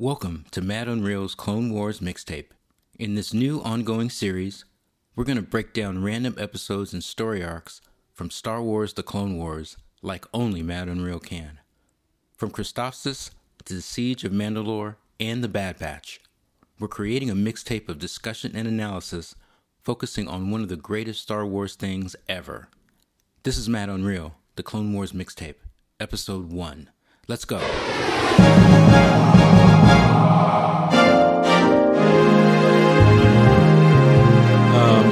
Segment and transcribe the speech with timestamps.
[0.00, 2.50] Welcome to Mad Unreal's Clone Wars mixtape.
[3.00, 4.64] In this new ongoing series,
[5.16, 7.80] we're going to break down random episodes and story arcs
[8.14, 11.58] from Star Wars The Clone Wars like only Mad Unreal can.
[12.36, 13.32] From Christophsis
[13.64, 16.20] to the Siege of Mandalore and The Bad Batch,
[16.78, 19.34] we're creating a mixtape of discussion and analysis
[19.82, 22.68] focusing on one of the greatest Star Wars things ever.
[23.42, 25.56] This is Mad Unreal, The Clone Wars mixtape,
[25.98, 26.88] episode 1.
[27.26, 27.58] Let's go.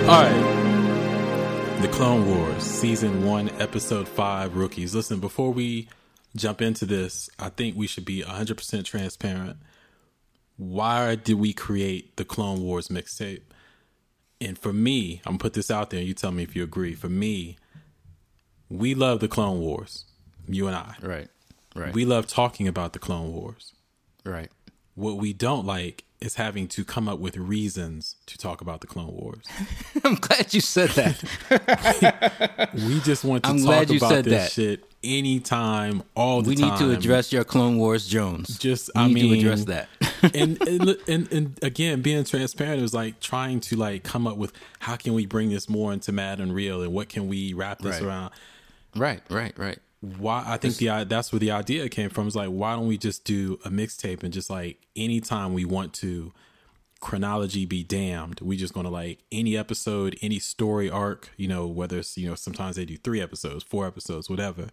[0.08, 1.78] All right.
[1.82, 4.94] The Clone Wars, Season 1, Episode 5, Rookies.
[4.94, 5.88] Listen, before we
[6.36, 9.56] jump into this, I think we should be 100% transparent.
[10.56, 13.42] Why did we create the Clone Wars mixtape?
[14.40, 16.54] And for me, I'm going to put this out there and you tell me if
[16.54, 16.94] you agree.
[16.94, 17.56] For me,
[18.68, 20.04] we love the Clone Wars,
[20.46, 20.94] you and I.
[21.02, 21.28] Right,
[21.74, 23.72] right, We love talking about the Clone Wars.
[24.24, 24.50] right.
[24.94, 28.86] What we don't like is having to come up with reasons to talk about the
[28.86, 29.44] Clone Wars.
[30.04, 32.70] I'm glad you said that.
[32.74, 34.52] We just want to I'm talk glad you about said this that.
[34.52, 36.64] shit anytime, all the we time.
[36.64, 38.58] We need to address your Clone Wars Jones.
[38.58, 39.88] Just, we I need mean, to address that.
[40.34, 44.52] and, and and and again, being transparent is like trying to like come up with
[44.80, 47.78] how can we bring this more into Mad and Real, and what can we wrap
[47.80, 48.08] this Right.
[48.08, 48.32] around.
[48.96, 49.78] right, right, right.
[50.18, 52.28] Why I think the that's where the idea came from.
[52.28, 55.92] Is like why don't we just do a mixtape and just like anytime we want
[55.94, 56.32] to,
[57.00, 58.40] chronology be damned.
[58.40, 61.30] We just gonna like any episode, any story arc.
[61.36, 64.68] You know whether it's you know sometimes they do three episodes, four episodes, whatever.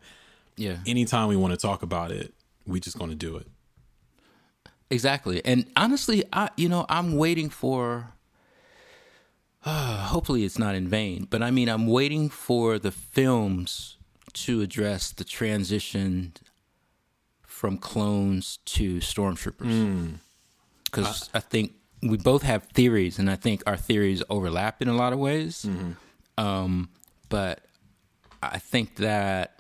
[0.56, 2.34] Yeah, anytime we want to talk about it,
[2.66, 3.48] we just to do it.
[4.90, 5.44] exactly.
[5.46, 8.14] And honestly, I you know I'm waiting for.
[9.66, 11.26] hopefully, it's not in vain.
[11.30, 13.98] But I mean, I'm waiting for the films
[14.34, 16.34] to address the transition
[17.46, 19.66] from clones to stormtroopers.
[20.86, 24.96] Because I think we both have theories, and I think our theories overlap in a
[24.96, 25.66] lot of ways.
[26.38, 26.90] Um,
[27.30, 27.62] but
[28.42, 29.60] I think that,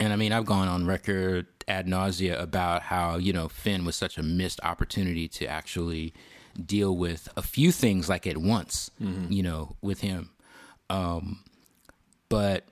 [0.00, 3.94] and I mean, I've gone on record ad nausea about how you know Finn was
[3.94, 6.12] such a missed opportunity to actually
[6.66, 8.90] deal with a few things like at once.
[9.32, 10.30] You know, with him.
[10.90, 11.44] Um,
[12.28, 12.64] but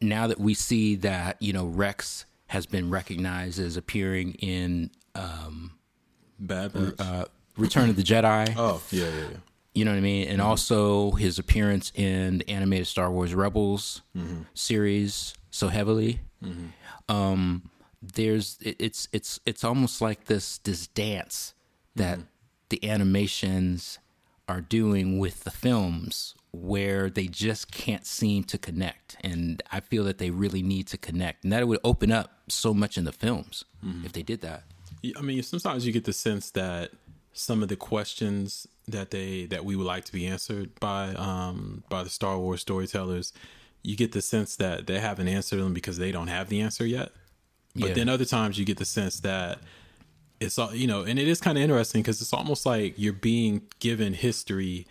[0.00, 5.72] now that we see that you know Rex has been recognized as appearing in um,
[6.38, 6.94] Bad Batch.
[6.98, 7.24] uh,
[7.56, 8.54] Return of the Jedi.
[8.56, 9.36] oh yeah, yeah, yeah.
[9.74, 10.28] You know what I mean?
[10.28, 14.02] And also his appearance in the animated Star Wars Rebels
[14.54, 16.20] series so heavily.
[17.08, 17.70] Um,
[18.02, 21.54] there's it, it's it's it's almost like this this dance
[21.96, 22.18] that
[22.70, 23.98] the animations
[24.48, 30.02] are doing with the films where they just can't seem to connect and i feel
[30.04, 33.12] that they really need to connect and that would open up so much in the
[33.12, 33.64] films
[34.04, 34.62] if they did that
[35.16, 36.90] I mean, sometimes you get the sense that
[37.32, 41.84] some of the questions that they that we would like to be answered by um
[41.88, 43.32] by the Star Wars storytellers,
[43.84, 46.84] you get the sense that they haven't answered them because they don't have the answer
[46.84, 47.12] yet.
[47.76, 47.94] But Yeah.
[47.94, 49.60] then other times you get the sense that
[50.40, 53.12] it's all you know, and it is kind of interesting because it's almost like you're
[53.12, 54.86] being given history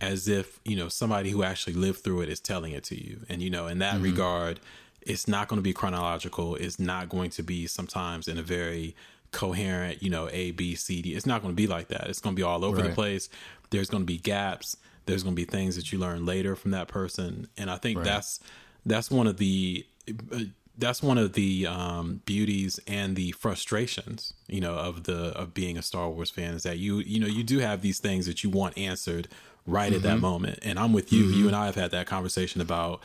[0.00, 3.20] as if you know somebody who actually lived through it is telling it to you,
[3.28, 4.60] and you know, in that regard,
[5.00, 6.56] it's not going to be chronological.
[6.56, 8.94] It's not going to be sometimes in a very
[9.32, 11.14] coherent, you know, A B C D.
[11.14, 12.08] It's not going to be like that.
[12.08, 13.28] It's going to be all over the place.
[13.70, 14.76] There's going to be gaps.
[15.06, 18.02] There's going to be things that you learn later from that person, and I think
[18.04, 18.40] that's
[18.86, 19.84] that's one of the
[20.32, 20.40] uh,
[20.78, 25.76] that's one of the um, beauties and the frustrations, you know, of the of being
[25.76, 28.42] a Star Wars fan is that you you know you do have these things that
[28.42, 29.28] you want answered
[29.66, 31.24] right at that moment, and I'm with you.
[31.24, 33.00] You and I have had that conversation about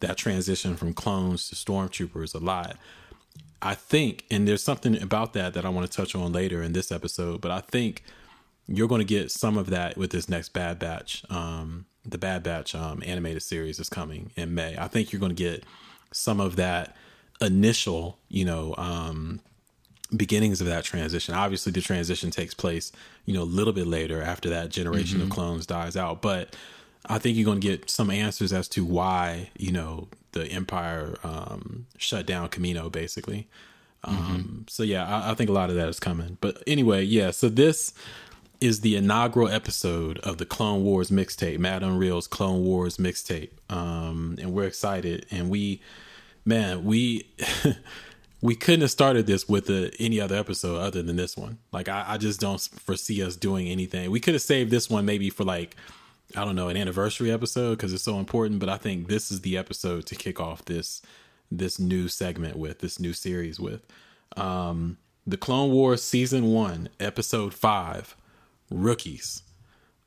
[0.00, 2.76] that transition from clones to stormtroopers a lot.
[3.62, 6.74] I think, and there's something about that that I want to touch on later in
[6.74, 8.02] this episode, but I think
[8.68, 11.24] you're going to get some of that with this next Bad Batch.
[11.30, 14.76] Um, the Bad Batch um, animated series is coming in May.
[14.78, 15.64] I think you're going to get
[16.12, 16.94] some of that
[17.40, 19.40] initial, you know, um,
[20.14, 21.34] beginnings of that transition.
[21.34, 22.92] Obviously, the transition takes place,
[23.24, 26.22] you know, a little bit later after that generation of clones dies out.
[26.22, 26.54] But
[27.06, 31.16] I think you're going to get some answers as to why, you know, the Empire
[31.24, 33.48] um, shut down Kamino, basically.
[34.04, 36.38] Um, So yeah, I, I think a lot of that is coming.
[36.40, 37.30] But anyway, yeah.
[37.30, 37.92] So this
[38.60, 44.36] is the inaugural episode of the Clone Wars mixtape, Mad Unreal's Clone Wars mixtape, um,
[44.40, 45.26] and we're excited.
[45.30, 45.80] And we,
[46.46, 47.28] man, we
[48.40, 51.58] we couldn't have started this with a, any other episode other than this one.
[51.72, 54.10] Like I, I just don't foresee us doing anything.
[54.10, 55.76] We could have saved this one maybe for like
[56.34, 58.60] I don't know an anniversary episode because it's so important.
[58.60, 61.02] But I think this is the episode to kick off this
[61.50, 63.86] this new segment with this new series with.
[64.36, 68.16] Um, The Clone Wars Season 1, Episode 5
[68.70, 69.42] Rookies.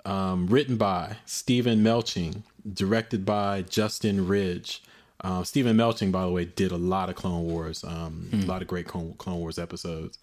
[0.06, 4.82] Um, written by Stephen Melching, directed by Justin Ridge.
[5.22, 8.44] Uh, Stephen Melching, by the way, did a lot of Clone Wars, um, mm.
[8.44, 10.18] a lot of great Clone, Wars episodes.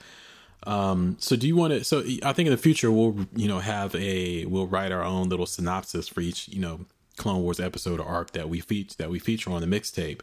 [0.66, 1.84] Um, so do you want to?
[1.84, 5.28] So I think in the future we'll you know have a we'll write our own
[5.28, 6.80] little synopsis for each you know
[7.16, 10.20] Clone Wars episode or arc that we feature that we feature on the mixtape.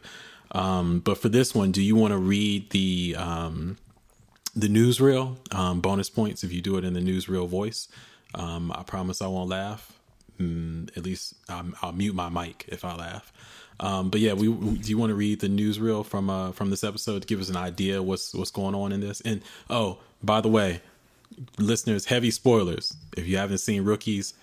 [0.52, 3.76] Um, but for this one, do you want to read the um,
[4.54, 7.88] the newsreel um, bonus points if you do it in the newsreel voice?
[8.34, 9.92] Um, I promise I won't laugh.
[10.38, 13.32] Mm, at least I'll, I'll, mute my mic if I laugh.
[13.80, 16.70] Um, but yeah, we, we, do you want to read the newsreel from uh, from
[16.70, 19.20] this episode to give us an idea what's what's going on in this?
[19.22, 20.80] And oh, by the way,
[21.58, 22.96] listeners, heavy spoilers.
[23.16, 24.34] If you haven't seen Rookies,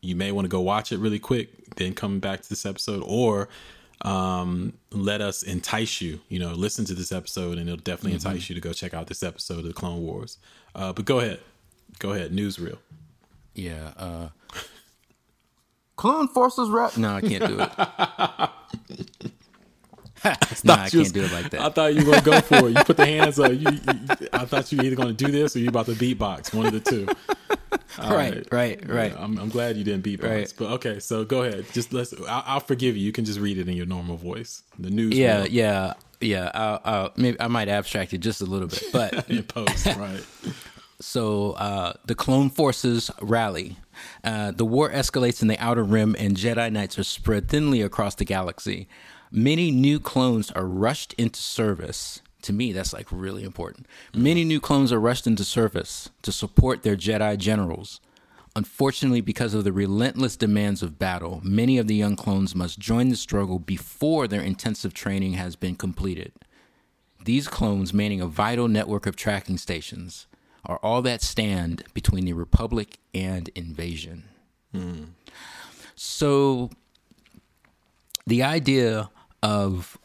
[0.00, 3.02] you may want to go watch it really quick, then come back to this episode,
[3.06, 3.48] or
[4.02, 6.20] um, let us entice you.
[6.28, 8.28] You know, listen to this episode, and it'll definitely mm-hmm.
[8.28, 10.38] entice you to go check out this episode of the Clone Wars.
[10.74, 11.40] Uh, but go ahead,
[11.98, 12.78] go ahead, newsreel.
[13.54, 13.92] Yeah.
[13.96, 14.28] Uh,
[16.00, 16.96] Clone Forces rap.
[16.96, 17.70] No, I can't do it.
[20.64, 21.60] no, I can't was, do it like that.
[21.60, 22.78] I thought you were gonna go for it.
[22.78, 23.52] You put the hands up.
[23.52, 23.78] You, you,
[24.32, 26.54] I thought you were either gonna do this or you about to beatbox.
[26.54, 27.06] One of the two.
[27.98, 29.14] right, right, right, right.
[29.14, 30.22] I'm, I'm, glad you didn't beatbox.
[30.22, 30.54] Right.
[30.56, 31.66] But okay, so go ahead.
[31.74, 32.14] Just let's.
[32.26, 33.04] I'll, I'll, forgive you.
[33.04, 34.62] You can just read it in your normal voice.
[34.78, 35.18] The news.
[35.18, 35.92] Yeah, yeah,
[36.22, 36.50] yeah.
[36.54, 40.24] I'll, I'll, maybe I might abstract it just a little bit, but in post, right.
[41.00, 43.76] So uh, the clone forces rally.
[44.22, 48.14] Uh, the war escalates in the Outer Rim, and Jedi Knights are spread thinly across
[48.14, 48.86] the galaxy.
[49.30, 52.20] Many new clones are rushed into service.
[52.42, 53.86] To me, that's like really important.
[54.14, 58.00] Many new clones are rushed into service to support their Jedi generals.
[58.56, 63.08] Unfortunately, because of the relentless demands of battle, many of the young clones must join
[63.08, 66.32] the struggle before their intensive training has been completed.
[67.24, 70.26] These clones, manning a vital network of tracking stations,
[70.64, 74.24] are all that stand between the republic and invasion.
[74.74, 75.08] Mm.
[75.94, 76.70] So
[78.26, 79.10] the idea
[79.42, 79.98] of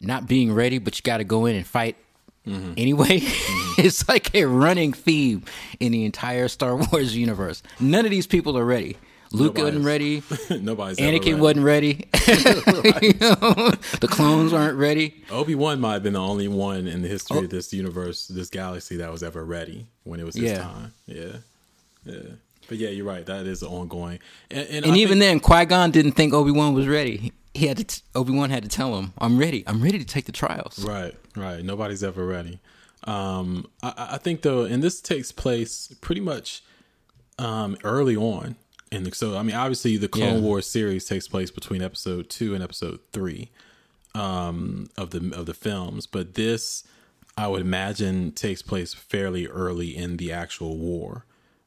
[0.00, 1.96] not being ready, but you got to go in and fight
[2.46, 2.72] mm-hmm.
[2.76, 3.74] anyway, mm-hmm.
[3.80, 5.44] it's like a running theme
[5.80, 7.62] in the entire Star Wars universe.
[7.78, 8.96] None of these people are ready.
[9.32, 10.22] Luke wasn't ready.
[10.50, 12.08] Nobody's Anakin wasn't ready.
[13.02, 13.70] you know,
[14.00, 15.24] the clones weren't ready.
[15.30, 17.44] Obi Wan might have been the only one in the history oh.
[17.44, 20.58] of this universe, this galaxy, that was ever ready when it was his yeah.
[20.58, 20.92] time.
[21.06, 21.36] Yeah,
[22.04, 22.20] yeah.
[22.68, 23.26] But yeah, you're right.
[23.26, 24.18] That is ongoing.
[24.50, 27.32] And, and, and even think, then, Qui Gon didn't think Obi Wan was ready.
[27.54, 28.02] He had to.
[28.14, 29.64] Obi Wan had to tell him, "I'm ready.
[29.66, 31.62] I'm ready to take the trials." Right, right.
[31.62, 32.60] Nobody's ever ready.
[33.04, 36.62] Um, I, I think though, and this takes place pretty much
[37.38, 38.56] um, early on
[38.92, 40.40] and so I mean, obviously, the Clone yeah.
[40.40, 43.50] Wars series takes place between episode two and episode three
[44.14, 46.84] um, of the of the films, but this
[47.36, 51.24] I would imagine takes place fairly early in the actual war.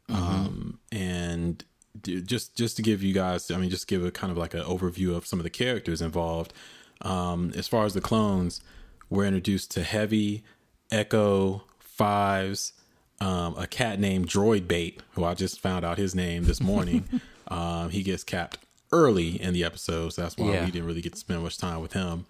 [0.10, 0.24] Mm-hmm.
[0.24, 1.64] Um, and
[2.04, 4.62] just just to give you guys, I mean, just give a kind of like an
[4.62, 6.54] overview of some of the characters involved.
[7.02, 8.62] Um, as far as the clones,
[9.10, 10.44] we're introduced to Heavy,
[10.92, 12.74] Echo, Fives,
[13.20, 17.22] um, a cat named Droid Bait, who I just found out his name this morning.
[17.48, 18.60] um, he gets capped
[18.92, 20.66] early in the episode, so that's why yeah.
[20.66, 22.26] we didn't really get to spend much time with him.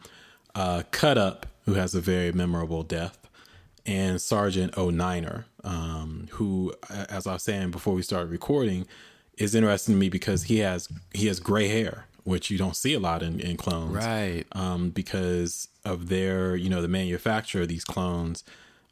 [0.53, 3.17] Uh, Cut Up, who has a very memorable death,
[3.85, 8.87] and Sergeant O'Niner, um, who, as I was saying before we started recording,
[9.37, 12.93] is interesting to me because he has he has gray hair, which you don't see
[12.93, 14.45] a lot in, in clones, right?
[14.53, 18.43] Um, because of their you know the manufacture of these clones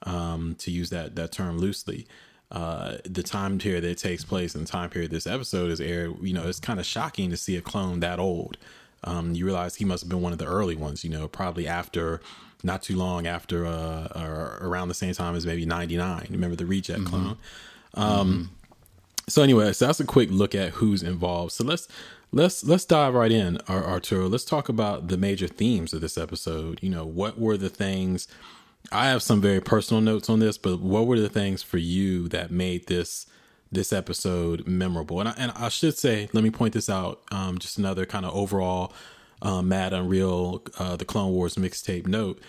[0.03, 2.07] um, to use that that term loosely.
[2.51, 5.81] Uh, the time period that it takes place and the time period this episode is
[5.81, 8.57] aired, you know, it's kind of shocking to see a clone that old.
[9.05, 11.67] Um, you realize he must have been one of the early ones, you know, probably
[11.67, 12.21] after,
[12.63, 16.27] not too long after, uh, or around the same time as maybe 99.
[16.29, 17.09] Remember the reject mm-hmm.
[17.09, 17.37] clone?
[17.95, 18.43] Um, mm-hmm.
[19.27, 21.53] so anyway, so that's a quick look at who's involved.
[21.53, 21.87] So let's,
[22.31, 24.29] let's, let's dive right in, Arturo.
[24.29, 26.83] Let's talk about the major themes of this episode.
[26.83, 28.27] You know, what were the things,
[28.91, 32.27] I have some very personal notes on this, but what were the things for you
[32.29, 33.25] that made this
[33.71, 35.19] this episode memorable?
[35.19, 37.21] And I, and I should say, let me point this out.
[37.31, 38.93] Um, just another kind of overall
[39.41, 42.41] um, Mad Unreal, uh, the Clone Wars mixtape note.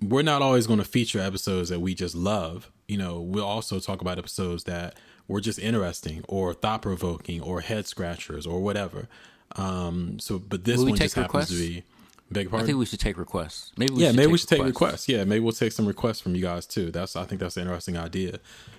[0.00, 2.70] We're not always going to feature episodes that we just love.
[2.86, 4.96] You know, we'll also talk about episodes that
[5.26, 9.08] were just interesting or thought provoking or head scratchers or whatever.
[9.56, 11.50] Um, so, but this one just requests?
[11.50, 11.84] happens to be
[12.30, 12.64] Beg pardon?
[12.64, 13.72] I think we should take requests.
[13.76, 14.58] Maybe we yeah, maybe we should requests.
[14.58, 15.08] take requests.
[15.08, 16.90] Yeah, maybe we'll take some requests from you guys too.
[16.90, 18.38] That's I think that's an interesting idea.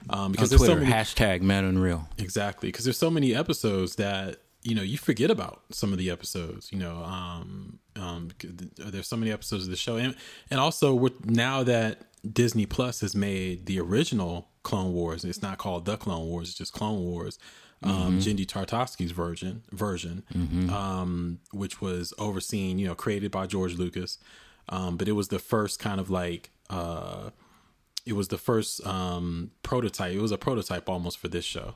[0.09, 2.07] Um, because On Twitter, so many, hashtag Mad Unreal.
[2.17, 6.11] Exactly, because there's so many episodes that you know you forget about some of the
[6.11, 6.71] episodes.
[6.71, 8.29] You know, um, um,
[8.77, 10.15] there's so many episodes of the show, and
[10.51, 12.01] and also with now that
[12.31, 15.25] Disney Plus has made the original Clone Wars.
[15.25, 17.39] It's not called the Clone Wars; it's just Clone Wars.
[17.81, 18.59] Um, mm-hmm.
[18.59, 20.69] Tartakovsky's version, version, mm-hmm.
[20.69, 24.17] um, which was overseen, you know, created by George Lucas,
[24.67, 27.29] um, but it was the first kind of like uh,
[28.05, 30.13] it was the first um, prototype.
[30.13, 31.75] It was a prototype almost for this show,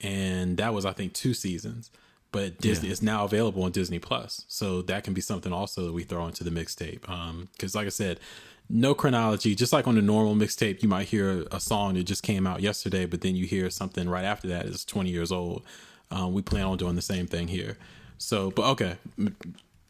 [0.00, 1.90] and that was I think two seasons.
[2.30, 2.92] But Disney yeah.
[2.92, 6.26] is now available on Disney Plus, so that can be something also that we throw
[6.26, 7.08] into the mixtape.
[7.08, 8.20] Um because, um, like I said,
[8.68, 9.54] no chronology.
[9.54, 12.60] Just like on the normal mixtape, you might hear a song that just came out
[12.60, 15.62] yesterday, but then you hear something right after that is 20 years old.
[16.10, 17.76] Um, we plan on doing the same thing here.
[18.18, 18.96] So, but okay,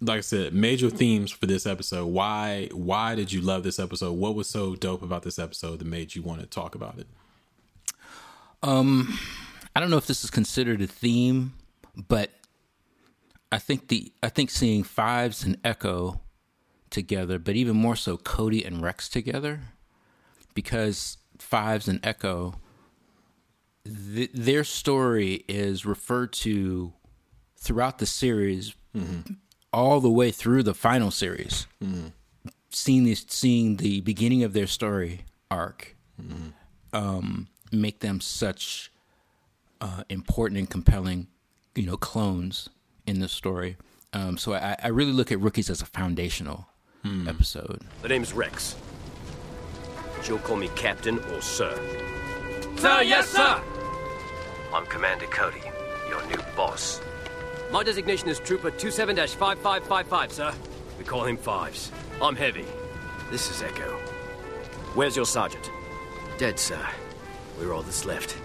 [0.01, 2.07] like I said, major themes for this episode.
[2.07, 4.13] Why why did you love this episode?
[4.13, 7.07] What was so dope about this episode that made you want to talk about it?
[8.63, 9.19] Um,
[9.75, 11.55] I don't know if this is considered a theme,
[11.97, 12.31] but
[13.51, 16.21] I think the I think seeing Fives and Echo
[16.91, 19.61] together, but even more so Cody and Rex together,
[20.55, 22.55] because Fives and Echo,
[23.85, 26.93] th- their story is referred to
[27.57, 29.35] throughout the series, mm-hmm.
[29.73, 31.67] all the way through the final series.
[31.83, 32.09] Mm-hmm.
[32.71, 36.49] Seeing this, seeing the beginning of their story arc, mm-hmm.
[36.93, 38.93] um, make them such
[39.81, 41.29] uh, important and compelling,
[41.75, 42.69] you know, clones
[43.07, 43.77] in the story.
[44.13, 46.67] Um, so I, I, really look at rookies as a foundational
[47.03, 47.29] hmm.
[47.29, 47.81] episode.
[48.03, 48.77] The name's Rex.
[50.17, 51.75] But you'll call me Captain or Sir.
[52.77, 53.61] Sir, yes, sir!
[54.73, 55.63] I'm Commander Cody,
[56.09, 57.01] your new boss.
[57.71, 60.55] My designation is Trooper 27 5555, sir.
[60.99, 61.93] We call him Fives.
[62.23, 62.65] I'm Heavy.
[63.31, 63.99] This is Echo.
[64.95, 65.71] Where's your sergeant?
[66.39, 66.85] Dead, sir.
[67.59, 68.37] We're all that's left.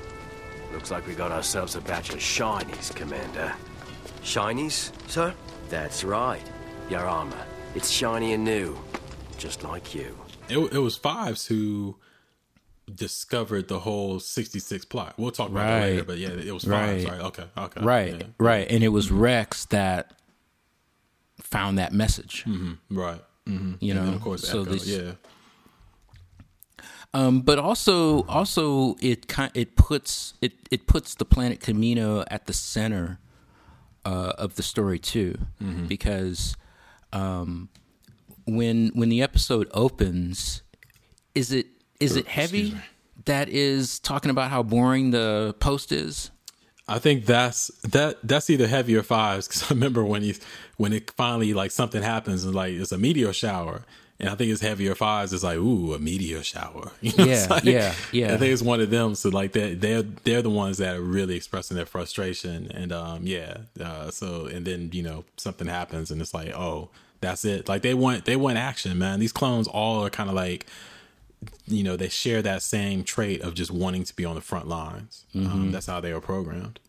[0.74, 3.54] Looks like we got ourselves a batch of shinies, Commander.
[4.24, 5.34] Shinies, sir?
[5.70, 6.44] That's right.
[6.90, 7.46] Your armor.
[7.76, 8.78] It's shiny and new,
[9.38, 10.16] just like you.
[10.48, 11.98] It, it was Fives who
[12.94, 15.16] discovered the whole 66 plot.
[15.18, 15.80] We'll talk about right.
[15.80, 17.06] that later, but yeah, it was Fives.
[17.06, 17.14] Right.
[17.14, 17.22] right.
[17.22, 17.46] Okay.
[17.58, 17.82] Okay.
[17.82, 18.16] Right.
[18.20, 18.28] Yeah.
[18.38, 18.68] Right.
[18.70, 20.14] And it was Rex that
[21.42, 22.44] found that message.
[22.46, 22.96] Mm-hmm.
[22.96, 23.22] Right.
[23.48, 23.74] Mm-hmm.
[23.80, 24.76] You know, of course, so Echo.
[24.84, 25.12] yeah.
[27.16, 32.46] Um, but also, also it kind it puts it it puts the planet Kamino at
[32.48, 33.20] the center
[34.06, 35.88] uh, of the story too, mm-hmm.
[35.88, 36.56] because
[37.14, 37.70] um,
[38.46, 40.64] when when the episode opens,
[41.36, 41.68] is it
[42.00, 42.76] is it heavy?
[43.26, 46.32] That is talking about how boring the post is.
[46.88, 50.36] I think that's that that's either heavy or fives because I remember when he
[50.78, 53.86] when it finally like something happens and like it's a meteor shower
[54.20, 55.34] and I think it's heavier fives.
[55.34, 56.92] It's like, ooh, a meteor shower.
[57.02, 58.34] You know, yeah, like, yeah, yeah.
[58.34, 59.16] I think it's one of them.
[59.16, 63.28] So like that, they're they're the ones that are really expressing their frustration, and um,
[63.28, 63.58] yeah.
[63.80, 66.90] Uh, so and then you know something happens, and it's like, oh,
[67.24, 67.68] that's it.
[67.68, 69.20] Like they want they want action, man.
[69.20, 70.68] These clones all are kind of like,
[71.66, 74.68] you know, they share that same trait of just wanting to be on the front
[74.68, 75.26] lines.
[75.34, 75.52] Um, mm-hmm.
[75.52, 76.80] Um, that's how they were programmed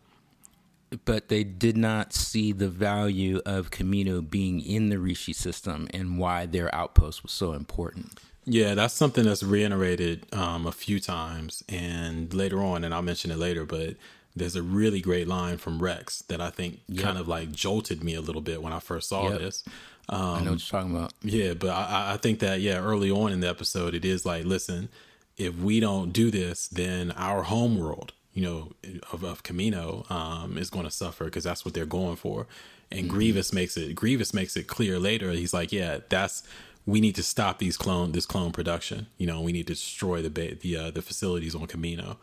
[1.03, 6.17] but they did not see the value of Kamino being in the Rishi system and
[6.17, 8.19] why their outpost was so important.
[8.45, 13.31] Yeah, that's something that's reiterated um, a few times, and later on, and I'll mention
[13.31, 13.95] it later, but
[14.35, 17.03] there's a really great line from Rex that I think yep.
[17.03, 19.39] kind of like jolted me a little bit when I first saw yep.
[19.39, 19.63] this.
[20.09, 21.13] Um, I know what you're talking about.
[21.23, 24.45] Yeah, but I, I think that yeah, early on in the episode, it is like,
[24.45, 24.89] listen,
[25.37, 28.71] if we don't do this, then our home world you know,
[29.11, 32.45] of, of Kamino um, is going to suffer because that's what they're going for.
[32.91, 33.09] And mm-hmm.
[33.09, 35.31] Grievous makes it Grievous makes it clear later.
[35.31, 36.43] He's like, yeah, that's
[36.85, 39.07] we need to stop these clone this clone production.
[39.17, 42.17] You know, we need to destroy the the uh, the facilities on Kamino.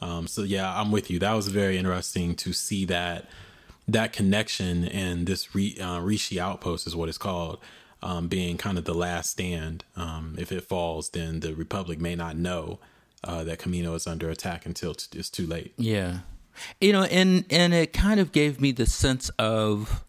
[0.00, 1.18] Um, so yeah, I'm with you.
[1.18, 3.28] That was very interesting to see that
[3.88, 7.58] that connection and this Re, uh, Rishi outpost is what it's called.
[8.00, 9.82] Um, being kind of the last stand.
[9.96, 12.78] Um, if it falls, then the Republic may not know
[13.24, 15.72] uh, that Kamino is under attack until it's too late.
[15.76, 16.18] Yeah,
[16.80, 20.04] you know, and and it kind of gave me the sense of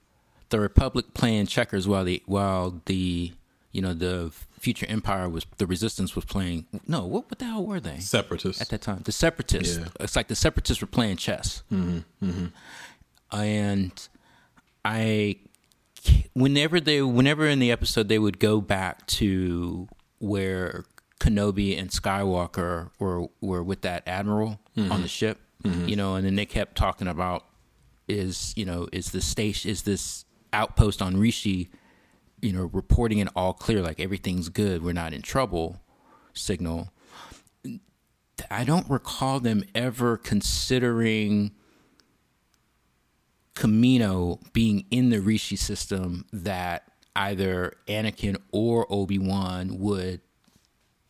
[0.50, 3.33] the Republic playing checkers while the while the
[3.71, 7.65] you know the future empire was the resistance was playing no what, what the hell
[7.65, 9.88] were they separatists at that time the separatists yeah.
[10.01, 12.48] it's like the separatists were playing chess mm-hmm, mm-hmm.
[13.31, 14.07] And
[14.86, 15.36] i
[16.33, 19.88] whenever they whenever in the episode they would go back to
[20.19, 20.86] where
[21.19, 24.91] Kenobi and Skywalker were were with that admiral mm-hmm.
[24.91, 25.88] on the ship, mm-hmm.
[25.88, 27.45] you know, and then they kept talking about
[28.07, 31.69] is you know is the station is this outpost on Rishi,
[32.41, 35.81] you know, reporting it all clear like everything's good, we're not in trouble,
[36.33, 36.89] signal.
[38.50, 41.51] I don't recall them ever considering
[43.60, 46.84] Kamino being in the Rishi system that
[47.16, 50.22] either Anakin or Obi Wan would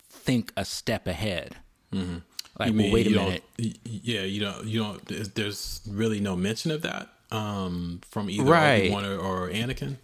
[0.08, 1.54] think a step ahead.
[1.94, 2.18] Mm-hmm.
[2.58, 3.44] Like, You well, wait a minute.
[3.56, 4.64] yeah, you don't.
[4.64, 5.34] You don't.
[5.34, 8.82] There's, really no mention of that um, from either Right.
[8.82, 9.96] Obi Wan or, or Anakin.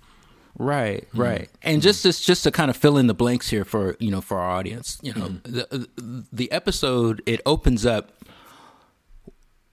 [0.59, 3.95] Right, right, and just just just to kind of fill in the blanks here for
[4.01, 5.87] you know for our audience, you know, the
[6.33, 8.13] the episode it opens up.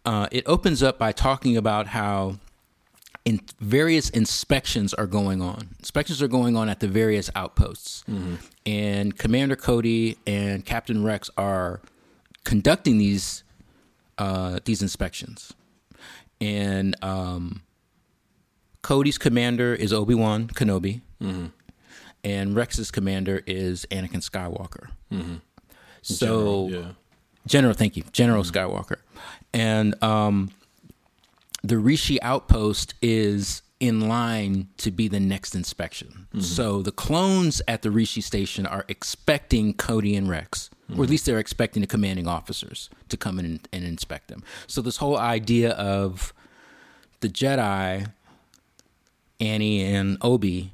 [0.03, 2.35] Uh, it opens up by talking about how
[3.25, 5.69] in various inspections are going on.
[5.79, 8.03] Inspections are going on at the various outposts,
[8.65, 11.81] and Commander Cody and Captain Rex are
[12.43, 13.43] conducting these
[14.17, 15.53] uh, these inspections,
[16.41, 17.61] and um,
[18.81, 21.01] Cody's commander is Obi Wan Kenobi,
[22.23, 24.89] and Rex's commander is Anakin Skywalker.
[26.01, 26.91] So, General, yeah.
[27.47, 28.97] General, thank you, General Skywalker,
[29.53, 30.51] and um,
[31.63, 36.27] the Rishi outpost is in line to be the next inspection.
[36.29, 36.41] Mm-hmm.
[36.41, 41.03] So the clones at the Rishi station are expecting Cody and Rex, or at mm-hmm.
[41.11, 44.43] least they're expecting the commanding officers to come in and, and inspect them.
[44.67, 46.33] So this whole idea of
[47.19, 48.09] the Jedi,
[49.39, 50.71] Annie and Obi,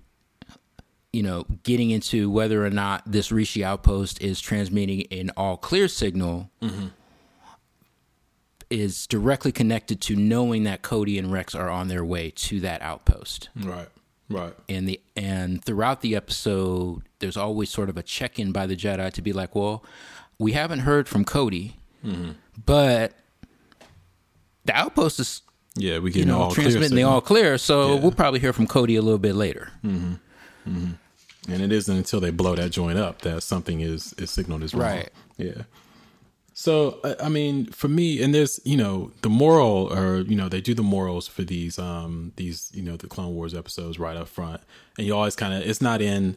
[1.12, 5.88] you know, getting into whether or not this Rishi outpost is transmitting an all clear
[5.88, 6.88] signal mm-hmm.
[8.70, 12.82] Is directly connected to knowing that Cody and Rex are on their way to that
[12.82, 13.50] outpost.
[13.56, 13.88] Right.
[14.30, 14.54] Right.
[14.68, 18.76] And the and throughout the episode, there's always sort of a check in by the
[18.76, 19.84] Jedi to be like, well,
[20.38, 22.32] we haven't heard from Cody, mm-hmm.
[22.64, 23.14] but
[24.66, 25.42] the outpost is
[25.76, 28.02] Yeah, we can you know all transmitting the all clear, so Yeah.
[28.02, 29.72] we'll probably hear from Cody a little bit later.
[29.84, 30.14] Mm-hmm,
[30.70, 31.52] mm-hmm.
[31.52, 34.76] and it isn't until they blow that joint up that something is is signaled as
[34.76, 34.84] wrong.
[34.92, 35.10] Right.
[35.38, 35.64] Yeah.
[36.62, 40.50] So I- I mean, for me, and there's you know the moral, or you know
[40.50, 44.18] they do the morals for these um these you know the Clone Wars episodes right
[44.18, 44.60] up front,
[44.98, 46.36] and you always kind of it's not in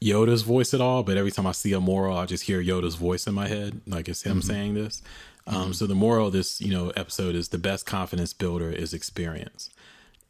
[0.00, 2.94] Yoda's voice at all, but every time I see a moral, I just hear Yoda's
[2.94, 5.02] voice in my head, like it's him saying this.
[5.48, 8.94] Um, So the moral of this you know episode is the best confidence builder is
[8.94, 9.70] experience.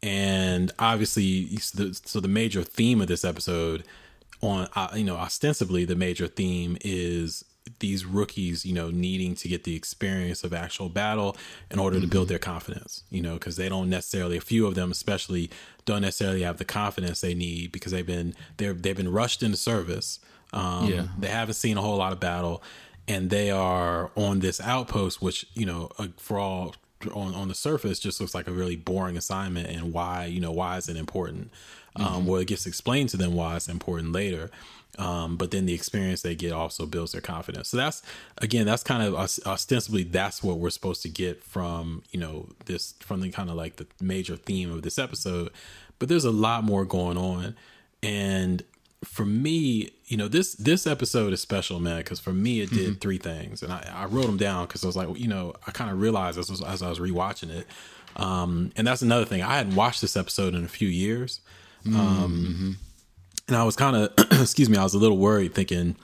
[0.01, 1.45] And obviously
[1.75, 3.83] the, so the major theme of this episode
[4.41, 7.43] on uh, you know ostensibly the major theme is
[7.79, 11.35] these rookies you know needing to get the experience of actual battle
[11.71, 14.75] in order to build their confidence you know because they don't necessarily a few of
[14.75, 15.49] them especially
[15.85, 19.57] don't necessarily have the confidence they need because they've been they're they've been rushed into
[19.57, 20.19] service.
[20.53, 21.07] Um Yeah.
[21.19, 22.61] they haven't seen a whole lot of battle
[23.07, 26.75] and they are on this outpost which you know uh, for all
[27.13, 30.51] on on the surface just looks like a really boring assignment and why you know
[30.51, 31.51] why is it important?
[31.95, 34.49] Um well it gets explained to them why it's important later
[34.97, 37.69] um but then the experience they get also builds their confidence.
[37.69, 38.01] So that's
[38.39, 42.93] again that's kind of ostensibly that's what we're supposed to get from you know this
[42.99, 45.51] from the kind of like the major theme of this episode.
[45.99, 47.55] But there's a lot more going on.
[48.03, 48.63] And
[49.03, 52.99] for me, you know, this this episode is special, man, because for me it did
[53.01, 55.71] three things, and I, I wrote them down because I was like, you know, I
[55.71, 57.67] kind of realized as, as I was rewatching it,
[58.15, 59.41] um, and that's another thing.
[59.43, 61.41] I hadn't watched this episode in a few years,
[61.85, 62.77] um,
[63.47, 65.95] and I was kind of, excuse me, I was a little worried, thinking,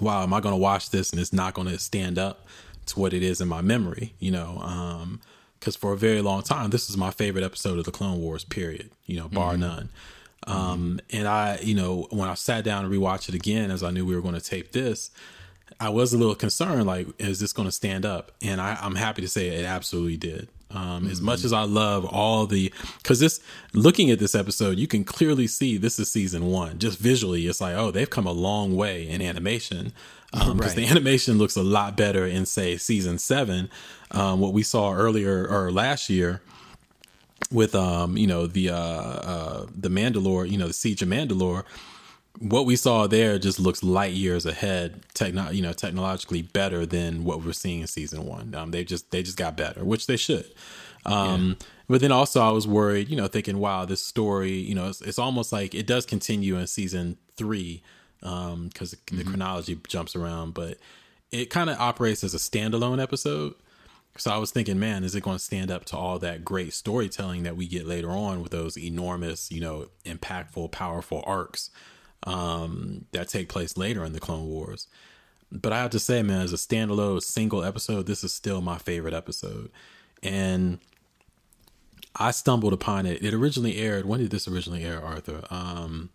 [0.00, 2.46] wow, am I going to watch this and it's not going to stand up
[2.86, 4.58] to what it is in my memory, you know?
[4.58, 5.20] Um,
[5.58, 8.42] because for a very long time, this is my favorite episode of the Clone Wars,
[8.42, 9.60] period, you know, bar mm-hmm.
[9.60, 9.88] none.
[10.44, 11.16] Um, mm-hmm.
[11.16, 14.04] and I, you know, when I sat down and rewatched it again, as I knew
[14.04, 15.12] we were going to tape this,
[15.78, 18.32] I was a little concerned, like, is this going to stand up?
[18.42, 20.48] And I, I'm happy to say it absolutely did.
[20.74, 23.40] Um, As much as I love all the, because this,
[23.74, 26.78] looking at this episode, you can clearly see this is season one.
[26.78, 29.92] Just visually, it's like, oh, they've come a long way in animation.
[30.32, 30.76] Because Right.
[30.76, 33.68] the animation looks a lot better in, say, season seven.
[34.10, 36.40] Um, what we saw earlier or last year
[37.50, 41.64] with um you know the uh uh the Mandalore you know the siege of Mandalore
[42.38, 47.24] what we saw there just looks light years ahead techno you know technologically better than
[47.24, 48.54] what we're seeing in season one.
[48.54, 50.46] Um they just they just got better which they should.
[51.04, 51.56] Um
[51.88, 55.00] but then also I was worried you know thinking wow this story you know it's,
[55.02, 57.82] it's almost like it does continue in season three
[58.22, 60.78] um because the chronology jumps around but
[61.32, 63.54] it kind of operates as a standalone episode.
[64.18, 66.74] So I was thinking, man, is it going to stand up to all that great
[66.74, 71.70] storytelling that we get later on with those enormous, you know, impactful, powerful arcs
[72.24, 74.86] um, that take place later in the Clone Wars?
[75.50, 78.78] But I have to say, man, as a standalone single episode, this is still my
[78.78, 79.70] favorite episode.
[80.22, 80.78] And
[82.16, 83.22] I stumbled upon it.
[83.22, 84.06] It originally aired.
[84.06, 85.42] When did this originally air, Arthur?
[85.50, 86.10] Um,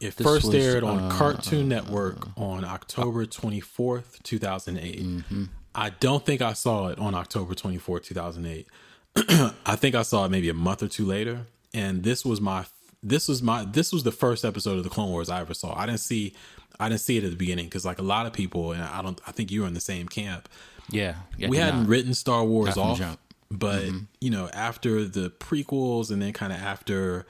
[0.00, 5.00] it This first was, aired on uh, Cartoon Network on October 24th, 2008.
[5.00, 5.44] Mm-hmm.
[5.74, 8.66] I don't think I saw it on October 24th, 2008.
[9.64, 11.46] I think I saw it maybe a month or two later.
[11.72, 12.66] And this was my
[13.02, 15.76] this was my this was the first episode of the Clone Wars I ever saw.
[15.76, 16.34] I didn't see
[16.78, 19.02] I didn't see it at the beginning because like a lot of people, and I
[19.02, 20.48] don't I think you were in the same camp.
[20.90, 21.88] Yeah, yeah we hadn't not.
[21.88, 23.18] written Star Wars off, jump.
[23.50, 23.84] but
[24.20, 27.26] you know after the prequels and then kind of after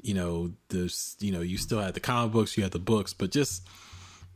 [0.00, 3.12] you know the you know you still had the comic books, you had the books,
[3.12, 3.66] but just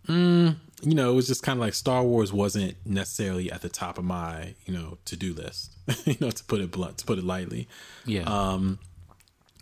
[0.07, 3.69] mm, you know it was just kind of like Star Wars wasn't necessarily at the
[3.69, 5.77] top of my you know to do list.
[6.05, 7.69] you know to put it blunt, to put it lightly.
[8.05, 8.79] Yeah, Um,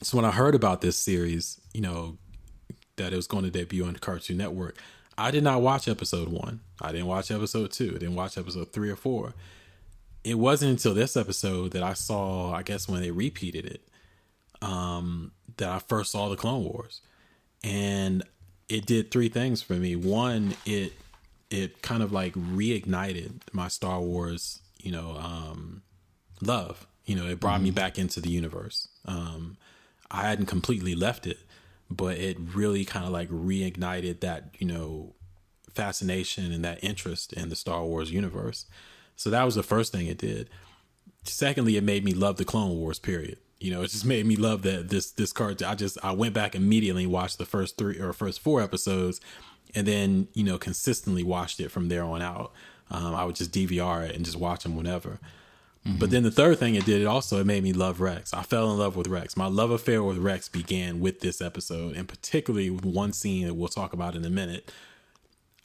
[0.04, 2.18] So when I heard about this series, you know,
[2.96, 4.76] that it was going to debut on Cartoon Network,
[5.16, 6.60] I did not watch episode one.
[6.78, 7.92] I didn't watch episode two.
[7.94, 9.32] I didn't watch episode three or four.
[10.22, 13.88] It wasn't until this episode that I saw, I guess, when they repeated it,
[14.60, 17.00] um, that I first saw the Clone Wars,
[17.62, 18.22] and
[18.68, 19.96] it did three things for me.
[19.96, 20.92] One, it
[21.50, 25.82] it kind of like reignited my Star Wars, you know, um,
[26.42, 26.86] love.
[27.06, 28.88] You know, it brought me back into the universe.
[29.04, 29.58] Um,
[30.10, 31.38] I hadn't completely left it,
[31.90, 35.14] but it really kind of like reignited that, you know,
[35.74, 38.66] fascination and that interest in the Star Wars universe.
[39.16, 40.50] So that was the first thing it did.
[41.24, 42.98] Secondly, it made me love the Clone Wars.
[42.98, 43.38] Period.
[43.60, 45.62] You know, it just made me love that this this card.
[45.62, 49.20] I just I went back immediately and watched the first three or first four episodes,
[49.74, 52.52] and then you know consistently watched it from there on out.
[52.90, 55.18] Um, I would just DVR it and just watch them whenever.
[55.86, 55.98] Mm-hmm.
[55.98, 58.32] But then the third thing it did, it also it made me love Rex.
[58.32, 59.36] I fell in love with Rex.
[59.36, 63.54] My love affair with Rex began with this episode, and particularly with one scene that
[63.54, 64.72] we'll talk about in a minute.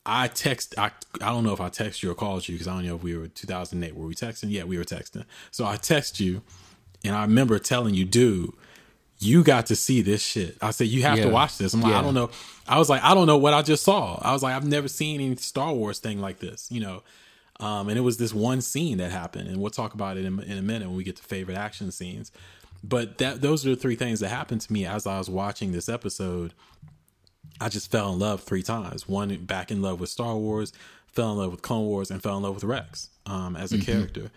[0.06, 0.74] I text.
[0.78, 2.96] I I don't know if I text you or called you because I don't know
[2.96, 3.96] if we were 2008.
[3.96, 4.50] Were we texting?
[4.50, 5.24] Yeah, we were texting.
[5.52, 6.42] So I text you,
[7.04, 8.52] and I remember telling you, dude,
[9.20, 10.58] you got to see this shit.
[10.62, 11.74] I said you have to watch this.
[11.74, 12.30] I'm like, I don't know.
[12.68, 14.20] I was like, I don't know what I just saw.
[14.22, 16.68] I was like, I've never seen any Star Wars thing like this.
[16.70, 17.04] You know.
[17.60, 20.40] Um, and it was this one scene that happened, and we'll talk about it in,
[20.40, 22.32] in a minute when we get to favorite action scenes.
[22.84, 25.72] But that those are the three things that happened to me as I was watching
[25.72, 26.54] this episode.
[27.60, 29.08] I just fell in love three times.
[29.08, 30.72] One, back in love with Star Wars,
[31.08, 33.80] fell in love with Clone Wars, and fell in love with Rex um, as a
[33.80, 34.32] character.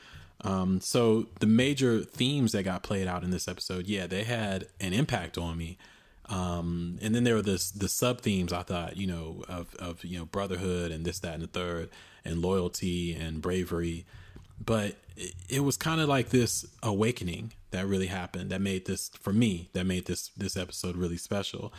[0.44, 4.66] Um, so the major themes that got played out in this episode, yeah, they had
[4.80, 5.78] an impact on me.
[6.26, 10.04] Um, and then there were the the sub themes I thought, you know, of of
[10.04, 11.90] you know brotherhood and this, that, and the third,
[12.24, 14.04] and loyalty and bravery.
[14.64, 19.10] But it, it was kind of like this awakening that really happened that made this
[19.20, 21.72] for me that made this this episode really special.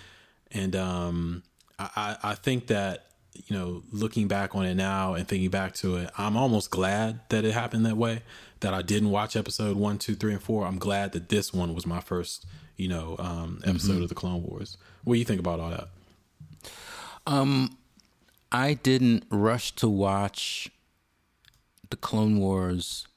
[0.51, 1.43] And um,
[1.79, 5.97] I, I think that you know, looking back on it now and thinking back to
[5.97, 8.21] it, I'm almost glad that it happened that way.
[8.59, 10.65] That I didn't watch episode one, two, three, and four.
[10.65, 12.45] I'm glad that this one was my first,
[12.77, 14.77] you know, um, episode of the Clone Wars.
[15.03, 15.89] What do you think about all that?
[18.53, 20.69] I didn't rush to watch
[21.89, 23.07] the Clone Wars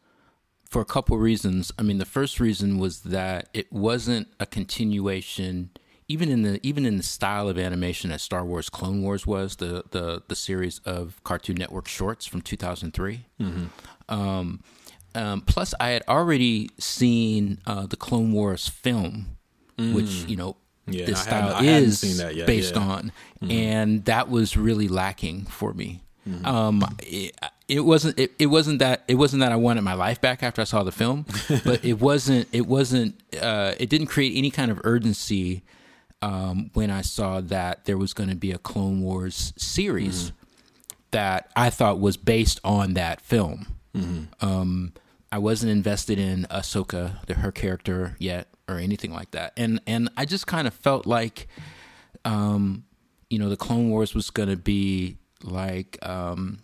[0.68, 1.70] for a couple reasons.
[1.78, 5.70] I mean, the first reason was that it wasn't a continuation,
[6.08, 9.56] even in the even in the style of animation that Star Wars Clone Wars was,
[9.56, 13.26] the the the series of Cartoon Network shorts from two thousand three.
[14.08, 14.62] Um,
[15.14, 19.36] um, plus, I had already seen uh, the Clone Wars film,
[19.94, 20.56] which you know
[20.88, 22.82] Yeah, this style I is seen that yet, based yeah.
[22.82, 26.02] on, and that was really lacking for me.
[26.44, 27.36] Um, it,
[27.68, 30.60] it wasn't it, it wasn't that it wasn't that I wanted my life back after
[30.60, 31.26] I saw the film,
[31.64, 35.62] but it wasn't it wasn't uh, it didn't create any kind of urgency
[36.22, 40.32] um, when I saw that there was going to be a Clone Wars series
[41.12, 43.66] that I thought was based on that film.
[44.40, 44.92] Um,
[45.32, 50.08] I wasn't invested in Ahsoka, the, her character yet, or anything like that, and and
[50.16, 51.48] I just kind of felt like,
[52.24, 52.84] um,
[53.30, 56.60] you know, the Clone Wars was going to be like, um,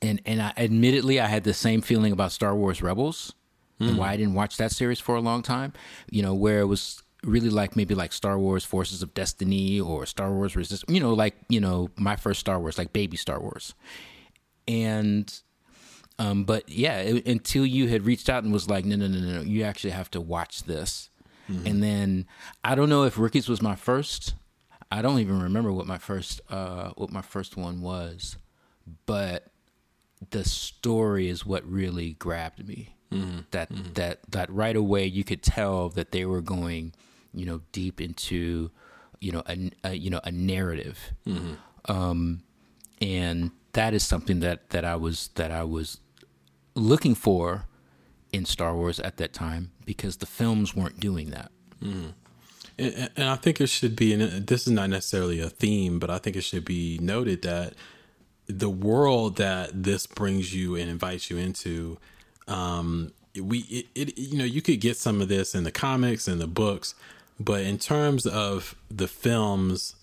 [0.00, 3.34] and and I admittedly I had the same feeling about Star Wars Rebels,
[3.80, 5.72] and why I didn't watch that series for a long time.
[6.10, 10.06] You know, where it was really like maybe like Star Wars Forces of Destiny or
[10.06, 10.84] Star Wars Resist.
[10.88, 13.74] You know, like you know my first Star Wars, like baby Star Wars,
[14.68, 15.40] and
[16.18, 19.18] um, but yeah, it, until you had reached out and was like, no, no, no,
[19.18, 21.10] no, no, you actually have to watch this.
[21.66, 22.26] And then
[22.62, 24.34] I don't know if Rookies was my first.
[24.90, 28.36] I don't even remember what my first uh, what my first one was,
[29.06, 29.48] but
[30.30, 32.94] the story is what really grabbed me.
[33.50, 36.94] That that that right away you could tell that they were going,
[37.34, 38.70] you know, deep into,
[39.20, 41.12] you know, a, a you know a narrative,
[41.86, 42.42] um,
[43.02, 46.00] and that is something that that I was that I was
[46.74, 47.66] looking for
[48.32, 51.52] in Star Wars at that time because the films weren't doing that.
[52.78, 56.10] And, and I think it should be, and this is not necessarily a theme, but
[56.10, 57.74] I think it should be noted that
[58.46, 61.98] the world that this brings you and invites you into,
[62.48, 66.26] um, we, it, it, you know, you could get some of this in the comics
[66.26, 66.94] and the books,
[67.38, 69.96] but in terms of the films,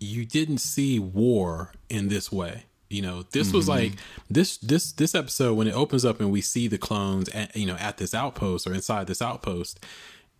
[0.00, 2.64] you didn't see war in this way.
[2.94, 3.84] You know, this was Mm-hmm.
[3.84, 3.92] like
[4.30, 7.66] this this this episode when it opens up and we see the clones at you
[7.66, 9.80] know at this outpost or inside this outpost,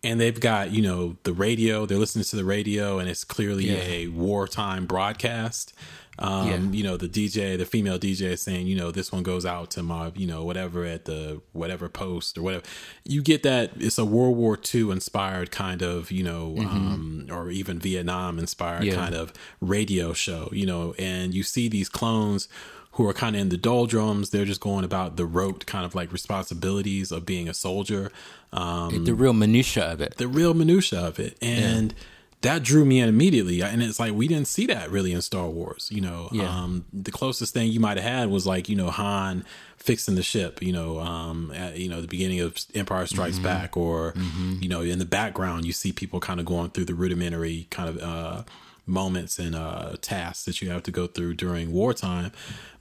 [0.03, 1.85] and they've got you know the radio.
[1.85, 3.81] They're listening to the radio, and it's clearly Yeah.
[3.83, 5.73] a wartime broadcast.
[6.17, 6.77] Um, Yeah.
[6.77, 9.69] You know, the DJ, the female DJ is saying, you know, this one goes out
[9.71, 12.63] to my, you know, whatever at the whatever post or whatever.
[13.03, 17.49] You get that it's a World War II inspired kind of, you know, um, or
[17.51, 18.89] even Vietnam inspired Mm-hmm.
[18.91, 18.95] Yeah.
[18.95, 22.47] kind of radio show, you know, and you see these clones
[22.95, 24.29] who are kind of in the doldrums.
[24.31, 28.11] They're just going about the rote kind of like responsibilities of being a soldier.
[28.53, 30.17] Um, the real minutia of it.
[30.17, 31.93] the real minutia of it and
[32.41, 35.49] that drew me in immediately and it's like we didn't see that really in star
[35.49, 36.47] wars you know Yeah.
[36.47, 39.43] um the closest thing you might have had was like you know han
[39.77, 43.75] fixing the ship you know um at, you know the beginning of empire strikes back
[43.75, 44.13] or
[44.61, 47.89] you know in the background you see people kind of going through the rudimentary kind
[47.89, 48.43] of uh
[48.85, 52.31] moments and uh tasks that you have to go through during wartime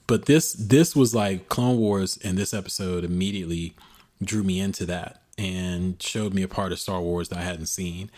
[0.06, 3.74] but this this was like clone wars and this episode immediately
[4.22, 7.66] drew me into that and showed me a part of Star Wars that I hadn't
[7.66, 8.10] seen.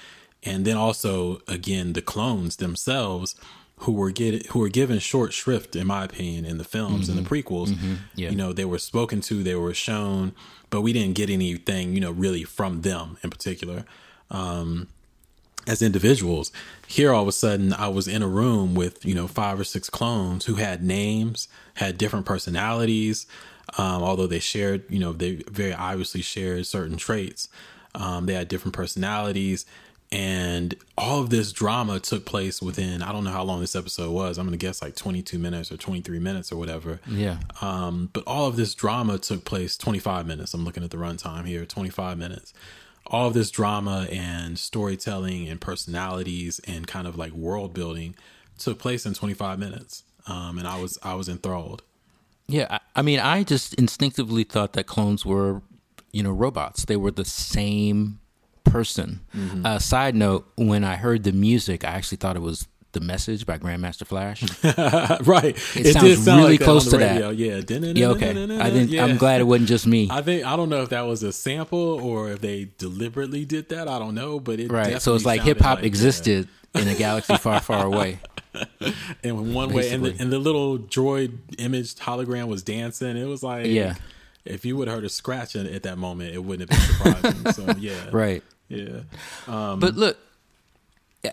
[0.43, 3.35] And then also again the clones themselves
[3.81, 7.19] who were get who were given short shrift in my opinion in the films and
[7.19, 7.77] the prequels.
[8.15, 8.31] Yeah.
[8.31, 10.33] You know, they were spoken to, they were shown,
[10.71, 13.85] but we didn't get anything, you know, really from them in particular.
[14.31, 14.89] Um
[15.67, 16.53] as individuals.
[16.87, 19.65] Here, all of a sudden, I was in a room with you know five or
[19.65, 23.27] six clones who had names, had different personalities.
[23.79, 27.49] Um, although they shared, you know, they very obviously shared certain traits.
[27.97, 29.67] Um, they had different personalities,
[30.13, 33.03] and all of this drama took place within.
[33.03, 34.39] I don't know how long this episode was.
[34.39, 37.01] I'm going to guess like 22 minutes or 23 minutes or whatever.
[37.09, 37.39] Yeah.
[37.61, 40.55] Um, but all of this drama took place 25 minutes.
[40.55, 42.55] I'm looking at the runtime here, 25 minutes.
[43.09, 48.15] All of this drama and storytelling and personalities and kind of like world building
[48.59, 50.03] took place in 25 minutes.
[50.27, 51.83] Um, and I was I was enthralled.
[52.49, 55.63] Yeah, I, I mean, I just instinctively thought that clones were,
[56.13, 56.85] you know, robots.
[56.85, 58.21] They were the same
[58.65, 59.21] person.
[59.65, 62.67] Uh, side note: When I heard the music, I actually thought it was
[62.97, 64.43] "The Message" by Grandmaster Flash.
[65.27, 65.57] right.
[65.77, 67.37] It sounds really close to that.
[67.37, 67.61] Yeah.
[67.69, 68.31] yeah, okay.
[68.31, 68.99] I didn't.
[68.99, 70.09] I'm glad it wasn't just me.
[70.11, 73.69] I think I don't know if that was a sample or if they deliberately did
[73.69, 73.89] that.
[73.89, 75.01] I don't know, but it right.
[75.03, 75.87] So it's like hip hop like, yeah.
[75.87, 78.21] existed in a galaxy far, far away.
[79.23, 83.17] in one way, and the, and the little droid imaged hologram was dancing.
[83.17, 83.95] It was like, Yeah.
[84.45, 87.15] if you would have heard a scratch at, at that moment, it wouldn't have been
[87.15, 87.53] surprising.
[87.53, 88.43] so yeah, Right.
[88.69, 89.01] yeah,
[89.47, 90.17] um, But look,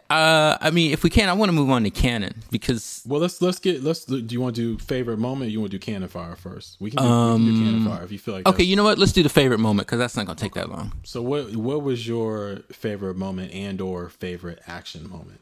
[0.09, 3.19] uh, I mean, if we can, I want to move on to canon because Well,
[3.21, 4.05] let's let's get let's.
[4.05, 5.49] Do you want to do favorite moment?
[5.49, 6.77] Or you want to do cannon fire first?
[6.79, 8.47] We can do, we can do cannon fire if you feel like.
[8.47, 8.97] okay, you know what?
[8.97, 10.93] Let's do the favorite moment because that's not going to take that long.
[11.03, 15.39] So what what was your favorite moment and or favorite action moment?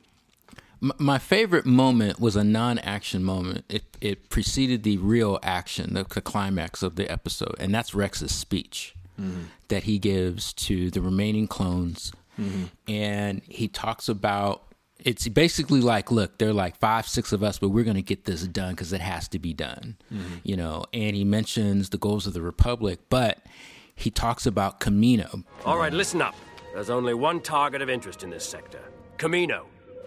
[0.84, 3.66] M- my favorite moment was a non-action moment.
[3.70, 8.32] It it preceded the real action, the, the climax of the episode, and that's Rex's
[8.34, 8.96] speech
[9.68, 12.64] that he gives to the remaining clones, Mm-hmm.
[12.88, 14.64] and he talks about.
[15.04, 18.26] It's basically like, look, they're like five, six of us, but we're going to get
[18.26, 20.36] this done because it has to be done, mm-hmm.
[20.44, 20.86] you know.
[20.94, 23.40] And he mentions the goals of the Republic, but
[23.96, 25.44] he talks about Kamino.
[25.66, 26.36] All right, listen up.
[26.74, 28.82] There's only one target of interest in this sector
[29.18, 29.66] Kamino.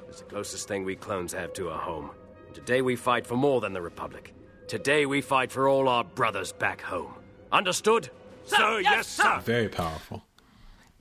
[0.09, 2.11] It's the closest thing we clones have to a home.
[2.53, 4.33] Today we fight for more than the Republic.
[4.69, 7.15] Today we fight for all our brothers back home.
[7.51, 8.11] Understood?
[8.45, 9.41] Sir, yes, sir.
[9.45, 10.25] Very powerful.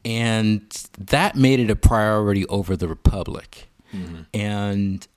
[0.06, 0.62] And
[0.98, 3.70] that made it a priority over the republic.
[3.94, 4.22] Mm-hmm.
[4.34, 5.08] And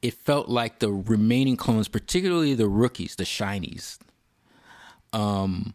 [0.00, 3.98] it felt like the remaining clones particularly the rookies the shinies
[5.12, 5.74] um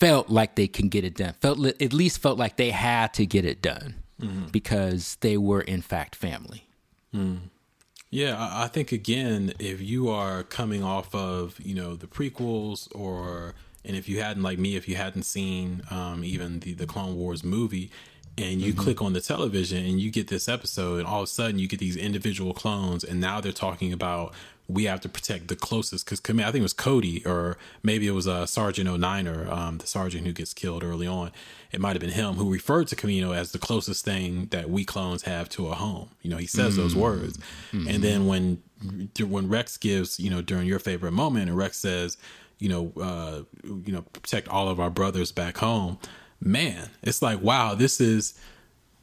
[0.00, 1.34] felt like they can get it done.
[1.40, 4.46] Felt at least felt like they had to get it done mm-hmm.
[4.46, 6.66] because they were in fact family.
[7.14, 7.46] Mm-hmm.
[8.08, 12.88] Yeah, I I think again, if you are coming off of you know the prequels,
[12.94, 16.86] or and if you hadn't like me, if you hadn't seen um, even the the
[16.86, 17.90] Clone Wars movie,
[18.38, 21.26] and you click on the television and you get this episode, and all of a
[21.26, 24.32] sudden you get these individual clones, and now they're talking about
[24.70, 28.12] we have to protect the closest because I think it was Cody or maybe it
[28.12, 31.32] was uh, Sergeant O'Niner, um, the sergeant who gets killed early on.
[31.72, 34.84] It might have been him who referred to Kamino as the closest thing that we
[34.84, 36.10] clones have to a home.
[36.22, 37.38] You know, he says those words,
[37.72, 38.62] and then when
[39.18, 42.16] when Rex gives, you know, during your favorite moment, and Rex says,
[42.60, 45.98] you know, uh, you know, protect all of our brothers back home.
[46.40, 48.34] Man, it's like wow, this is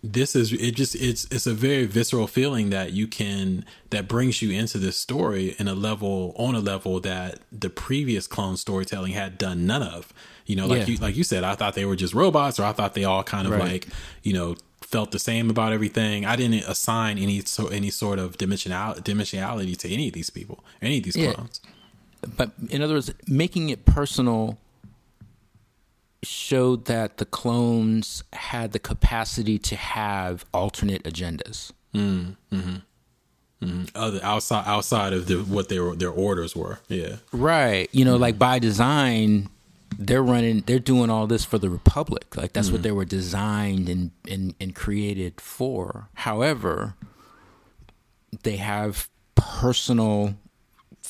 [0.03, 4.41] this is it just it's it's a very visceral feeling that you can that brings
[4.41, 9.13] you into this story in a level on a level that the previous clone storytelling
[9.13, 10.13] had done none of
[10.45, 10.93] you know like Yeah.
[10.93, 13.23] you like you said i thought they were just robots or i thought they all
[13.23, 13.61] kind of Right.
[13.71, 13.87] like
[14.21, 16.25] you know felt the same about everything.
[16.25, 20.63] I didn't assign any so any sort of dimensional dimensionality to any of these people,
[20.81, 21.33] any of these Yeah.
[22.36, 24.58] But in other words, making it personal
[26.23, 31.71] showed that the clones had the capacity to have alternate agendas.
[31.93, 32.75] Mm, mm-hmm.
[33.62, 33.84] Mm-hmm.
[33.95, 36.80] Other outside outside of the what their their orders were.
[36.88, 37.17] Yeah.
[37.32, 37.89] Right.
[37.91, 38.21] You know, mm-hmm.
[38.21, 39.49] like by design,
[39.97, 42.38] they're running they're doing all this for the Republic.
[42.38, 46.10] Like that's what they were designed and, and, and created for.
[46.13, 46.95] However,
[48.43, 50.36] they have personal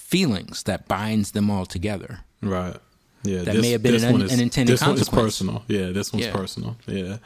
[0.08, 2.20] feelings that binds them all together.
[2.42, 2.76] Right.
[3.24, 3.42] Yeah.
[3.42, 5.24] That may have been an un- is, unintended this one is consequence.
[5.26, 5.64] personal.
[5.68, 5.90] Yeah.
[5.92, 6.32] This one's Yeah.
[6.34, 6.78] personal.
[6.86, 7.18] Yeah.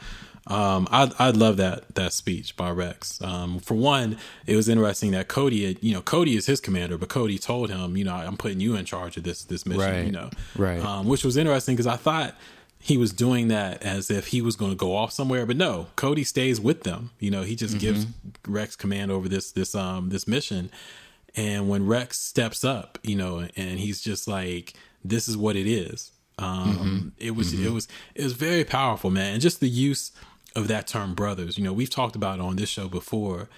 [0.48, 3.22] Um, I I love that that speech by Rex.
[3.22, 6.98] Um, for one, it was interesting that Cody, had, you know, Cody is his commander,
[6.98, 9.80] but Cody told him, you know, I'm putting you in charge of this this mission.
[9.92, 10.04] Right.
[10.06, 10.80] You know, Right.
[10.84, 12.34] Um, which was interesting because I thought
[12.80, 15.86] he was doing that as if he was going to go off somewhere, but no,
[15.94, 17.10] Cody stays with them.
[17.20, 18.06] You know, he just gives
[18.48, 20.72] Rex command over this this um this mission,
[21.36, 25.66] and when Rex steps up, you know, and he's just like, "This is what it
[25.66, 30.12] is." Um, It was it was it was very powerful, man, and just the use
[30.56, 33.48] of that term "brothers." You know, we've talked about on this show before.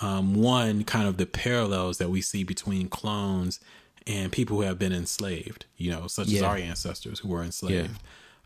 [0.00, 3.60] Um, one kind of the parallels that we see between clones
[4.08, 5.66] and people who have been enslaved.
[5.76, 7.98] You know, such as our ancestors who were enslaved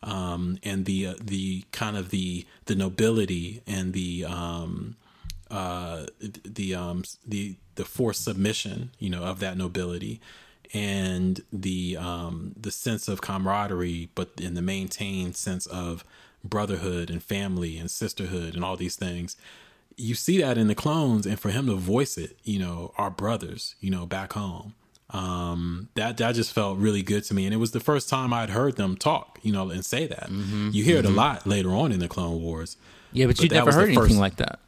[0.02, 4.96] um, and the uh, the kind of the the nobility and the um,
[5.50, 6.06] uh,
[6.44, 10.20] the um, the the forced submission, you know, of that nobility,
[10.74, 16.04] and the um, the sense of camaraderie, but in the maintained sense of
[16.44, 19.36] brotherhood and family and sisterhood and all these things.
[19.96, 23.10] You see that in the clones, and for him to voice it, you know, our
[23.10, 24.74] brothers, you know, back home.
[25.10, 27.46] Um that that just felt really good to me.
[27.46, 30.28] And it was the first time i'd heard them talk you know and say that.
[30.30, 32.76] You hear it a lot later on in the clone wars.
[33.12, 34.58] Yeah, but, But you never heard anything first- like that.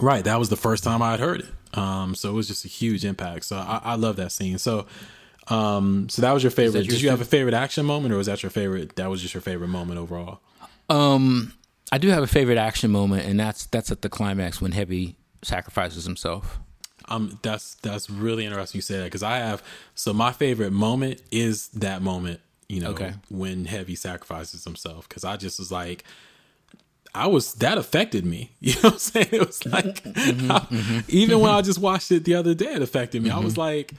[0.00, 1.78] Right that was the first time i'd heard it.
[1.78, 3.44] Um so it was just a huge impact.
[3.44, 4.58] So i, I love that scene.
[4.58, 4.86] So
[5.48, 6.84] um so that was your favorite.
[6.86, 7.54] your did you have a favorite?
[7.54, 10.40] action moment or was that your favorite that was just your favorite moment overall?
[10.88, 11.52] Um,
[11.92, 15.16] I do have a favorite action moment, and that's that's at the climax when Heavy
[15.42, 16.58] sacrifices himself.
[17.08, 19.62] um that's that's really interesting you say that because i have
[19.94, 23.12] so my favorite moment is that moment you know Okay.
[23.30, 26.02] when heavy sacrifices himself because i just was like
[27.14, 28.50] i was that affected me.
[28.60, 29.28] You know what i'm saying?
[29.32, 30.50] It was like mm-hmm.
[30.50, 30.76] Mm-hmm.
[30.76, 31.00] Mm-hmm.
[31.08, 33.30] even when i just watched it the other day it affected me.
[33.30, 33.92] I was like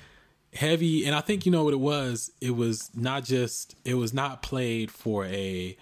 [0.54, 2.32] heavy and i think you know what it was.
[2.42, 5.78] It was not just it was not played for a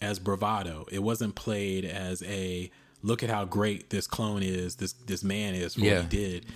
[0.00, 0.86] as bravado.
[0.92, 2.70] It wasn't played as a
[3.02, 6.00] look at how great this clone is this this man is for Yeah.
[6.02, 6.46] what he did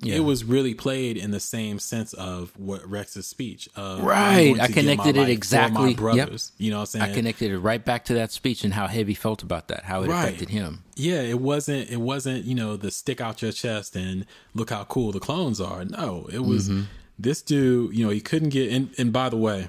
[0.00, 0.16] Yeah.
[0.16, 3.68] it was really played in the same sense of what Rex's speech.
[3.74, 4.56] Of, Right.
[4.60, 5.94] I to give my connected it exactly.
[5.96, 6.30] My Yep.
[6.58, 7.10] You know what I'm saying?
[7.10, 10.02] I connected it right back to that speech and how Heavy felt about that, how
[10.04, 10.24] it Right.
[10.26, 10.84] affected him.
[10.94, 11.90] Yeah, it wasn't.
[11.90, 12.44] It wasn't.
[12.44, 15.84] You know, the stick out your chest and look how cool the clones are.
[15.84, 16.82] No, it was Mm-hmm.
[17.18, 17.96] this dude.
[17.96, 18.70] You know, he couldn't get.
[18.72, 19.68] And, and by the way,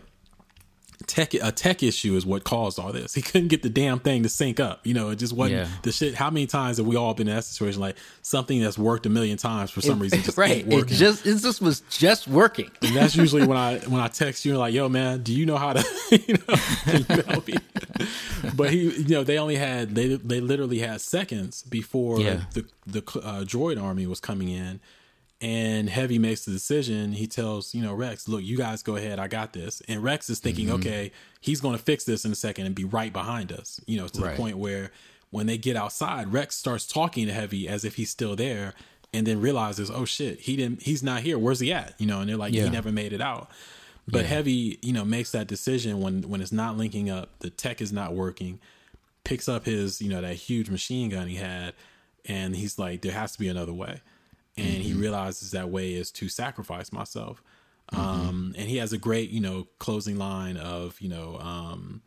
[1.10, 3.14] tech a tech issue is what caused all this.
[3.16, 4.86] He couldn't get the damn thing to sync up.
[4.86, 5.68] You know, it just wasn't Yeah.
[5.82, 6.14] the shit.
[6.14, 7.82] How many times have we all been in that situation?
[7.82, 10.64] Like something that's worked a million times for some reason just right.
[10.68, 12.70] It just it just was just working.
[12.84, 15.46] And that's usually when I when I text you and like, yo, man, do you
[15.46, 17.56] know how to, you know, can you help me?
[18.56, 22.44] but he, you know, they only had they they literally had seconds before Yeah.
[22.54, 24.80] the the uh, droid army was coming in,
[25.42, 27.14] and Heavy makes the decision.
[27.14, 29.82] He tells you know Rex, look, you guys go ahead, I got this.
[29.88, 30.76] And Rex is thinking, Mm-hmm.
[30.76, 33.80] okay, he's going to fix this in a second and be right behind us.
[33.86, 34.32] You know, to Right.
[34.32, 34.92] the point where
[35.32, 38.74] when they get outside, Rex starts talking to Heavy as if he's still there.
[39.12, 40.84] And then realizes, oh shit, he didn't.
[40.84, 41.40] He's not here.
[41.40, 41.96] Where's he at?
[41.98, 42.66] You know, and they're like, Yeah.
[42.66, 43.50] he never made it out.
[44.08, 47.82] But Heavy, you know, makes that decision when when it's not linking up, the tech
[47.82, 48.60] is not working.
[49.24, 51.74] Picks up his, you know, that huge machine gun he had,
[52.26, 54.02] and he's like, there has to be another way.
[54.60, 55.02] And he Mm-hmm.
[55.02, 57.42] realizes that way is to sacrifice myself.
[57.92, 62.02] Um, and he has a great, you know, closing line of, you know, um,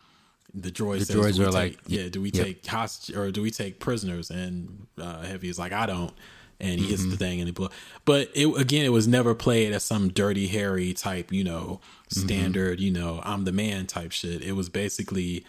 [0.54, 1.00] the droids.
[1.00, 2.46] The says, droids are take- like, yeah, do we yep.
[2.46, 4.30] take hostage or do we take prisoners?
[4.30, 6.12] And uh, Heavy is like, I don't.
[6.60, 6.90] And he Mm-hmm.
[6.90, 7.70] hits the thing and it blow.
[8.04, 11.80] But it again, it was never played as some dirty Harry type, you know,
[12.10, 12.20] Mm-hmm.
[12.20, 14.42] standard, you know, I'm the man type shit.
[14.42, 15.44] It was basically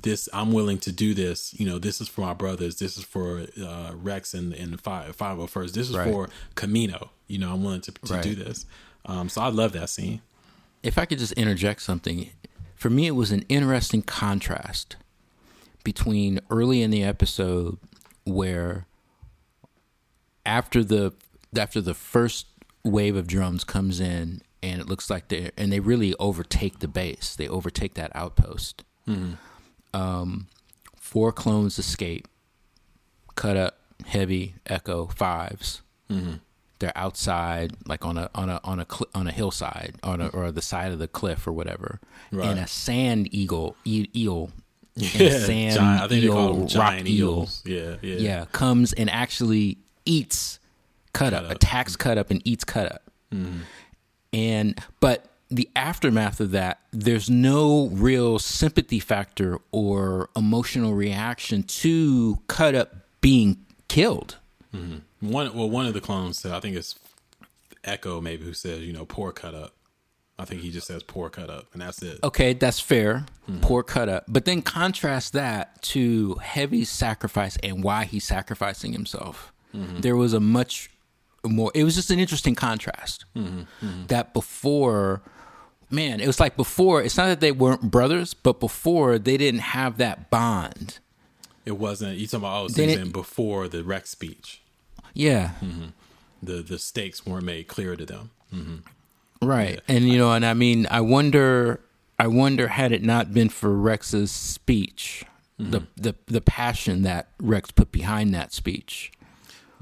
[0.00, 0.28] this.
[0.32, 1.54] I'm willing to do this.
[1.58, 2.78] You know, this is for my brothers.
[2.78, 5.74] This is for uh, Rex and and the five five oh first.
[5.74, 6.10] This is Right.
[6.12, 7.08] for Kamino.
[7.28, 8.66] You know, I'm willing to, to do this.
[9.04, 10.20] Um, so I love that scene.
[10.82, 12.30] if I could just interject something,
[12.74, 14.96] for me, it was an interesting contrast
[15.84, 17.78] between early in the episode
[18.24, 18.86] where
[20.44, 21.12] after the
[21.56, 22.46] after the first
[22.84, 26.88] wave of drums comes in and it looks like they and they really overtake the
[26.88, 28.84] base they overtake that outpost
[29.96, 30.46] um,
[30.96, 32.26] four clones escape
[33.34, 36.34] cut up, heavy, echo, Fives mm-hmm.
[36.78, 40.26] They're outside, like on a on a on a cl- on a hillside, on a,
[40.28, 42.48] or the side of the cliff or whatever, Right.
[42.50, 44.50] and a sand eagle, e- eel,
[44.94, 47.62] and a Yeah, sand giant, I think they call them eel, giant rock eel, eels.
[47.64, 50.58] Yeah, yeah, yeah, comes and actually eats
[51.14, 51.50] cut, up, up.
[51.52, 53.02] attacks cut up, and eats cut up.
[54.34, 62.38] And but the aftermath of that, there's no real sympathy factor or emotional reaction to
[62.48, 64.36] cut up being killed.
[64.74, 65.30] Mm-hmm.
[65.30, 66.98] One well, one of the clones said, I think it's
[67.84, 69.72] Echo maybe who says, you know, poor cut up.
[70.38, 72.18] I think he just says poor cut up, and that's it.
[72.22, 73.24] Okay, that's fair.
[73.48, 73.60] Mm-hmm.
[73.60, 74.24] Poor cut up.
[74.28, 79.52] But then contrast that to heavy sacrifice and why he's sacrificing himself.
[79.74, 80.00] Mm-hmm.
[80.00, 80.90] There was a much
[81.42, 83.24] more, it was just an interesting contrast.
[84.08, 85.22] That before,
[85.90, 89.60] man, it was like before, it's not that they weren't brothers, but before they didn't
[89.60, 90.98] have that bond.
[91.64, 92.16] It wasn't.
[92.16, 94.62] You talking about oh, season before the Rex speech.
[95.14, 95.52] Yeah.
[95.60, 95.86] Mm-hmm.
[96.42, 98.30] The the stakes weren't made clear to them.
[98.54, 99.46] Mm-hmm.
[99.46, 99.80] Right.
[99.88, 101.80] And you know, and I mean, I wonder
[102.18, 105.24] I wonder had it not been for Rex's speech,
[105.60, 105.72] mm-hmm.
[105.72, 109.10] the the the passion that Rex put behind that speech.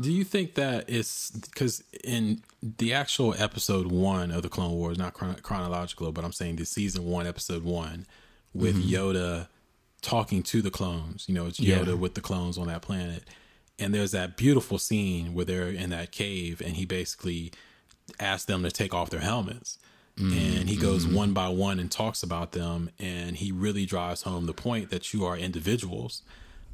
[0.01, 4.97] Do you think that it's because in the actual episode one of the Clone Wars,
[4.97, 8.07] not chron- chronological, but I'm saying the season one, episode one,
[8.55, 8.95] with mm-hmm.
[8.95, 9.49] Yoda
[10.01, 11.27] talking to the clones.
[11.29, 11.79] You know, it's Yeah.
[11.79, 13.25] Yoda with the clones on that planet,
[13.79, 17.53] and there's that beautiful scene where they're in that cave, and he basically
[18.19, 19.79] asks them to take off their helmets.
[20.17, 21.17] And he goes mm-hmm.
[21.17, 25.13] one by one and talks about them, and he really drives home the point that
[25.13, 26.23] you are individuals.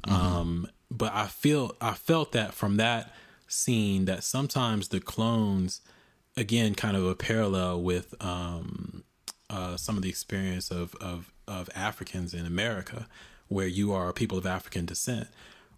[0.07, 0.15] Mm-hmm.
[0.15, 3.11] Um, but I feel I felt that from that
[3.51, 5.81] scene that sometimes the clones,
[6.37, 9.03] again, kind of a parallel with um,
[9.49, 13.07] uh, some of the experience of, of of Africans in America,
[13.49, 15.27] where you are people of African descent,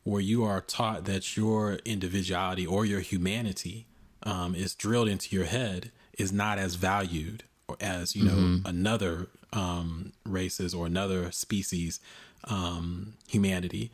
[0.03, 3.87] where you are taught that your individuality or your humanity
[4.23, 9.27] um, is drilled into your head is not as valued or as you know another
[9.51, 11.99] um, races or another species
[12.45, 13.91] um, humanity.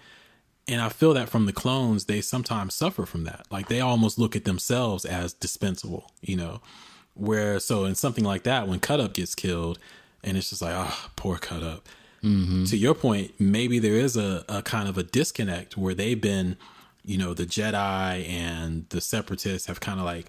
[0.70, 3.48] And I feel that from the clones, they sometimes suffer from that.
[3.50, 6.62] Like they almost look at themselves as dispensable, you know.
[7.16, 9.80] Where so in something like that, when Cut Up gets killed,
[10.24, 11.90] and it's just like, ah, poor Cut Up.
[12.66, 16.56] To your point, maybe there is a, a kind of a disconnect where they've been,
[17.04, 20.28] you know, the Jedi and the Separatists have kind of like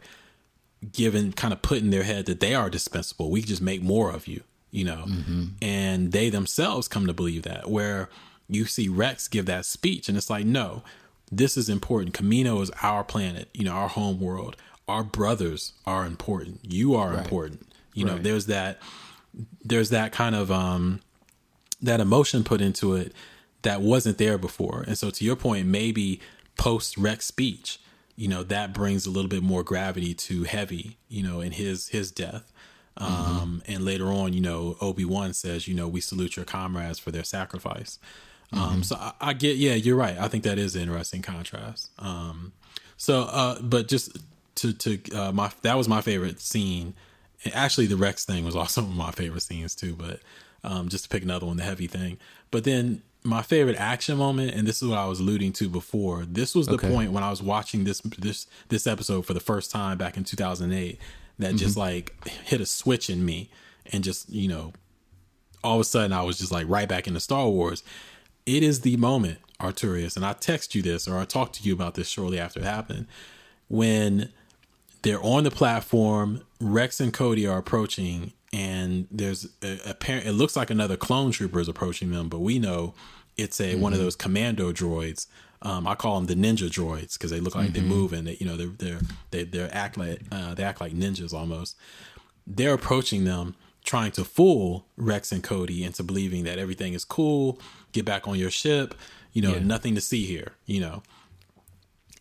[0.90, 3.30] given, kind of put in their head that they are dispensable.
[3.30, 5.04] We just make more of you, you know,
[5.60, 7.68] and they themselves come to believe that.
[7.68, 8.08] Where
[8.50, 10.82] you see Rex give that speech, and it's like, no,
[11.30, 12.14] this is important.
[12.14, 14.56] Kamino is our planet, you know, our home world.
[14.88, 16.60] Our brothers are important.
[16.62, 17.66] You are important.
[17.94, 18.22] You know, Right.
[18.24, 18.80] there's that
[19.64, 21.00] there's that kind of um
[21.80, 23.12] that emotion put into it
[23.62, 24.84] that wasn't there before.
[24.86, 26.20] And so to your point, maybe
[26.56, 27.78] post Rex speech,
[28.16, 31.88] you know, that brings a little bit more gravity to Heavy, you know, in his
[31.88, 32.52] his death.
[32.96, 37.12] Um and later on, you know, Obi-Wan says, you know, we salute your comrades for
[37.12, 37.98] their sacrifice.
[38.52, 40.18] Um so I, I get yeah, you're right.
[40.18, 41.90] I think that is an interesting contrast.
[41.98, 42.52] Um
[42.96, 44.16] so uh but just
[44.56, 46.94] to to uh my that was my favorite scene.
[47.44, 50.20] And Actually the Rex thing was also one of my favorite scenes too, but
[50.62, 52.18] um, just to pick another one, the heavy thing.
[52.50, 56.26] But then my favorite action moment, and this is what I was alluding to before.
[56.26, 56.88] This was the Okay.
[56.90, 60.24] point when I was watching this this this episode for the first time back in
[60.24, 60.98] 2008
[61.38, 63.48] that just like hit a switch in me,
[63.90, 64.74] and just you know,
[65.64, 67.82] all of a sudden I was just like right back into Star Wars.
[68.46, 71.72] It is the moment, Arturius, and I text you this or I talk to you
[71.72, 73.06] about this shortly after it happened
[73.68, 74.30] when
[75.02, 76.42] they're on the platform.
[76.60, 80.26] Rex and Cody are approaching, and there's a, parent.
[80.26, 82.94] It looks like another clone trooper is approaching them, but we know
[83.36, 85.26] it's a one of those commando droids.
[85.62, 88.36] Um, I call them the ninja droids because they look like they move and they,
[88.40, 91.76] you know they're they're they they act like uh, they act like ninjas almost.
[92.46, 97.58] They're approaching them, trying to fool Rex and Cody into believing that everything is cool.
[97.92, 98.94] Get back on your ship.
[99.32, 99.60] You know, Yeah.
[99.60, 100.52] nothing to see here.
[100.66, 101.02] You know,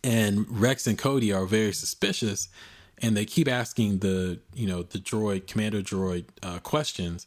[0.02, 2.48] and Rex and Cody are very suspicious,
[2.98, 7.26] and they keep asking the you know the droid commander droid uh, questions,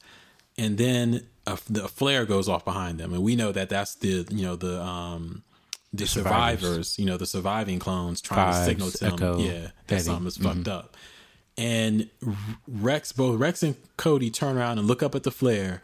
[0.58, 4.26] and then a, the flare goes off behind them, and we know that that's the
[4.32, 5.44] you know the um
[5.94, 7.00] the survivors, survivors.
[7.00, 10.02] you know the surviving clones trying to signal to them, Echo, yeah, that Betty.
[10.04, 10.98] something is fucked up,
[11.58, 12.10] and
[12.68, 15.82] Rex both Rex and Cody turn around and look up at the flare,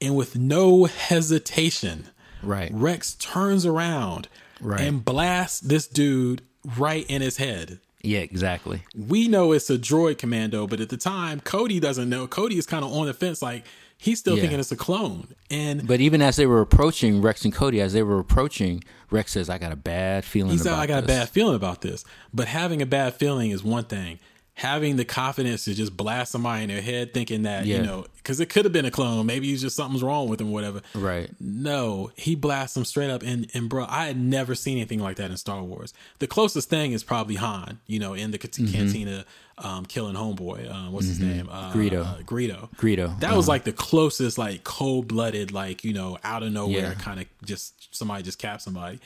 [0.00, 2.06] and with no hesitation.
[2.42, 2.70] Right.
[2.72, 4.28] Rex turns around
[4.60, 4.80] Right.
[4.82, 6.42] and blasts this dude
[6.78, 7.80] right in his head.
[8.02, 8.82] Yeah, exactly.
[8.96, 12.26] We know it's a droid commando, but at the time, Cody doesn't know.
[12.28, 13.64] Cody is kind of on the fence, like,
[13.98, 14.42] He's still Yeah.
[14.42, 15.28] thinking it's a clone.
[15.50, 19.32] And But even as they were approaching Rex and Cody, as they were approaching, Rex
[19.32, 22.04] says, "I got a bad feeling." he said, I got a bad feeling about this.
[22.34, 24.18] But having a bad feeling is one thing.
[24.56, 27.76] Having the confidence to just blast somebody in their head thinking that, Yeah.
[27.76, 29.26] you know, because it could have been a clone.
[29.26, 30.80] Maybe he's just something's wrong with him, whatever.
[30.94, 31.28] Right.
[31.38, 33.22] No, he blasts them straight up.
[33.22, 35.92] And, and bro, I had never seen anything like that in Star Wars.
[36.20, 38.72] The closest thing is probably Han, you know, in the Mm-hmm.
[38.72, 39.24] cantina
[39.58, 40.70] um, killing Homeboy.
[40.70, 41.48] Uh, what's his name?
[41.50, 42.06] Uh, Greedo.
[42.06, 42.70] Uh, Greedo.
[42.76, 46.78] Greedo, That was like the closest, like cold blooded, like, you know, out of nowhere
[46.78, 46.94] Yeah.
[46.94, 49.00] kind of just somebody just capped somebody.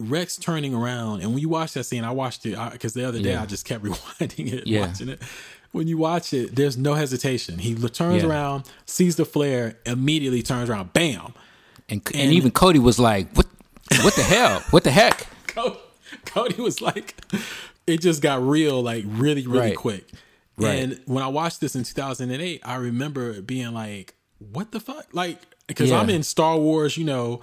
[0.00, 3.20] Rex turning around, and when you watch that scene, I watched it because the other
[3.20, 3.42] day Yeah.
[3.42, 4.86] I just kept rewinding it, Yeah.
[4.86, 5.20] watching it.
[5.72, 7.58] When you watch it, there's no hesitation.
[7.58, 8.28] He turns Yeah.
[8.28, 11.34] around, sees the flare, immediately turns around, bam.
[11.88, 13.46] And, and even Cody was like, "What?
[14.02, 14.62] What the hell?
[14.70, 15.76] What the heck?" Cody,
[16.24, 17.14] Cody was like,
[17.86, 19.76] it just got real, like really, really Right.
[19.76, 20.08] quick.
[20.56, 20.74] Right.
[20.82, 25.06] And when I watched this in 2008, I remember being like, what the fuck?
[25.12, 25.90] Like, because.
[25.92, 27.40] I'm in Star Wars, you know,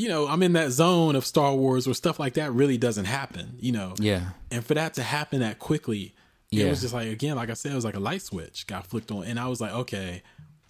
[0.00, 3.04] you know, I'm in that zone of Star Wars where stuff like that really doesn't
[3.04, 3.94] happen, you know.
[3.98, 4.30] Yeah.
[4.50, 6.14] And for that to happen that quickly,
[6.52, 8.86] it was just like again, like I said, it was like a light switch got
[8.86, 10.22] flicked on, and I was like, okay,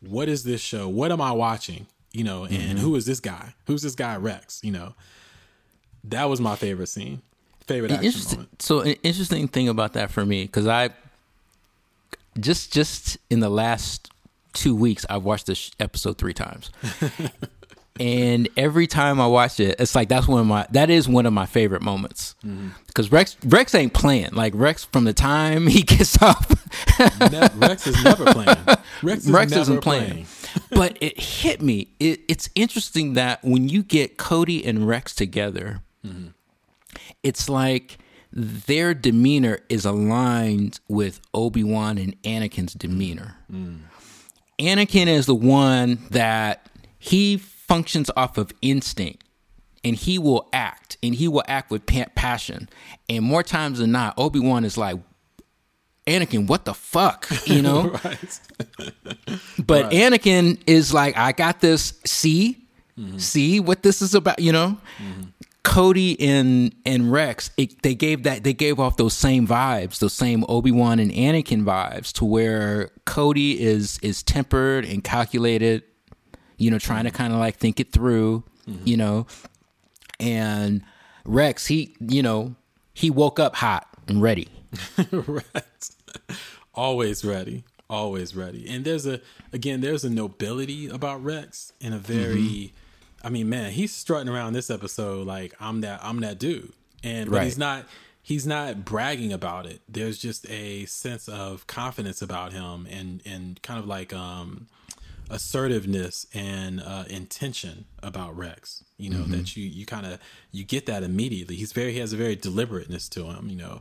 [0.06, 0.88] what is this show?
[0.88, 1.86] What am I watching?
[2.12, 2.78] You know, and Mm-hmm.
[2.78, 3.54] who is this guy?
[3.66, 4.60] Who's this guy Rex?
[4.64, 4.94] You know,
[6.04, 7.22] that was my favorite scene,
[7.66, 8.60] favorite action moment.
[8.62, 10.90] So an interesting thing about that for me, because I
[12.38, 14.10] just just in the last
[14.52, 16.70] two weeks, I've watched this episode three times,
[18.00, 21.26] and every time I watch it, it's like that's one of my that is one
[21.26, 22.68] of my favorite moments mm-hmm.
[22.86, 24.30] because Rex Rex ain't playing.
[24.32, 26.50] Like Rex from the time he gets up,
[27.20, 28.56] Ne- Rex is never playing.
[29.02, 30.26] Rex is Rex isn't playing.
[30.70, 31.88] but it hit me.
[32.00, 36.28] It, it's interesting that when you get Cody and Rex together, mm-hmm.
[37.22, 37.98] it's like
[38.32, 43.36] their demeanor is aligned with Obi Wan and Anakin's demeanor.
[43.52, 43.80] Mm.
[44.58, 46.66] Anakin is the one that
[46.98, 47.36] he
[47.70, 49.24] functions off of instinct.
[49.82, 52.68] And he will act, and he will act with passion.
[53.08, 54.96] And more times than not, Obi Wan is like,
[56.06, 57.26] Anakin, what the fuck?
[57.46, 57.88] You know?
[58.04, 58.40] right.
[59.58, 61.94] But Anakin is like, I got this.
[62.04, 62.56] See,
[62.98, 63.16] Mm-hmm.
[63.18, 64.40] see what this is about.
[64.40, 64.76] You know,
[65.62, 70.12] Cody and and Rex, it, they gave that they gave off those same vibes, those
[70.12, 75.82] same Obi Wan and Anakin vibes, to where Cody is is tempered and calculated.
[76.60, 78.44] You know, trying to kind of like think it through.
[78.68, 78.86] Mm-hmm.
[78.86, 79.26] You know,
[80.18, 80.82] and
[81.24, 82.54] Rex, he you know
[82.94, 84.48] he woke up hot and ready.
[85.12, 85.90] right.
[86.74, 87.64] Always ready.
[87.88, 88.68] Always ready.
[88.68, 89.20] And there's a
[89.52, 92.72] again, there's a nobility about Rex in a very
[93.22, 96.72] I mean, man, he's strutting around this episode like I'm that I'm that dude.
[97.02, 97.44] And but Right.
[97.44, 97.86] he's not
[98.22, 99.80] he's not bragging about it.
[99.88, 104.68] There's just a sense of confidence about him and and kind of like um
[105.30, 108.84] assertiveness and uh, intention about Rex.
[108.98, 110.18] You know that you you kind of
[110.52, 111.56] you get that immediately.
[111.56, 113.48] He's very he has a very deliberateness to him.
[113.48, 113.80] You know,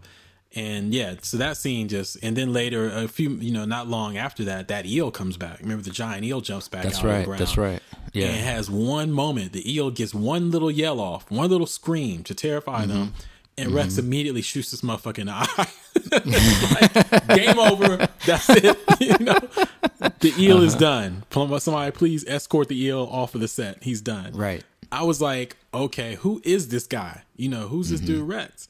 [0.56, 1.16] and yeah.
[1.22, 4.70] So that scene just and then later a few you know not long after that
[4.70, 5.60] that eel comes back.
[5.60, 6.84] Remember the giant eel jumps back.
[6.84, 7.26] That's out of the right.
[7.26, 7.42] ground.
[7.42, 7.82] That's right.
[8.14, 8.28] Yeah.
[8.28, 9.52] And it has one moment.
[9.52, 12.90] The eel gets one little yell off, one little scream to terrify Mm-hmm.
[12.92, 13.14] them.
[13.60, 15.68] And Rex immediately shoots this motherfucker in the eye.
[17.20, 18.08] Like, game over.
[18.26, 18.78] That's it.
[19.00, 19.40] You know,
[20.20, 20.80] the eel is Uh-huh.
[21.32, 21.60] done.
[21.60, 23.82] Somebody please escort the eel off of the set.
[23.84, 24.34] He's done.
[24.34, 24.64] Right.
[24.92, 27.24] I was like, okay, who is this guy?
[27.38, 28.08] You know, who's this Mm-hmm.
[28.08, 28.68] dude Rex?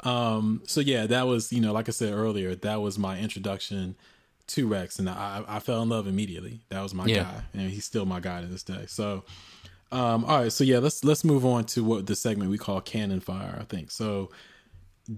[0.00, 3.94] Um, so yeah, that was, you know, like I said earlier, that was my introduction
[4.48, 6.60] to Rex and I, I fell in love immediately.
[6.70, 7.22] That was my Yeah.
[7.24, 7.42] guy.
[7.54, 8.84] And he's still my guy to this day.
[8.88, 9.22] So
[9.92, 12.80] um, all right, so yeah, let's let's move on to what the segment we call
[12.80, 13.90] Cannon Fire, I think.
[13.90, 14.30] So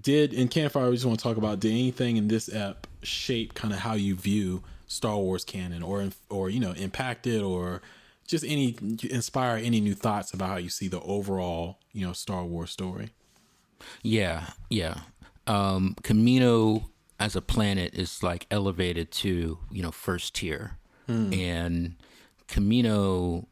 [0.00, 2.86] did in Cannon Fire we just want to talk about did anything in this app
[3.02, 7.42] shape kind of how you view Star Wars canon or or you know, impact it
[7.42, 7.82] or
[8.26, 8.76] just any
[9.10, 13.10] inspire any new thoughts about how you see the overall, you know, Star Wars story?
[14.02, 15.00] Yeah, yeah.
[15.46, 16.84] Um, Kamino
[17.18, 21.96] as a planet is like elevated to you know first tier, and
[22.48, 23.46] Kamino.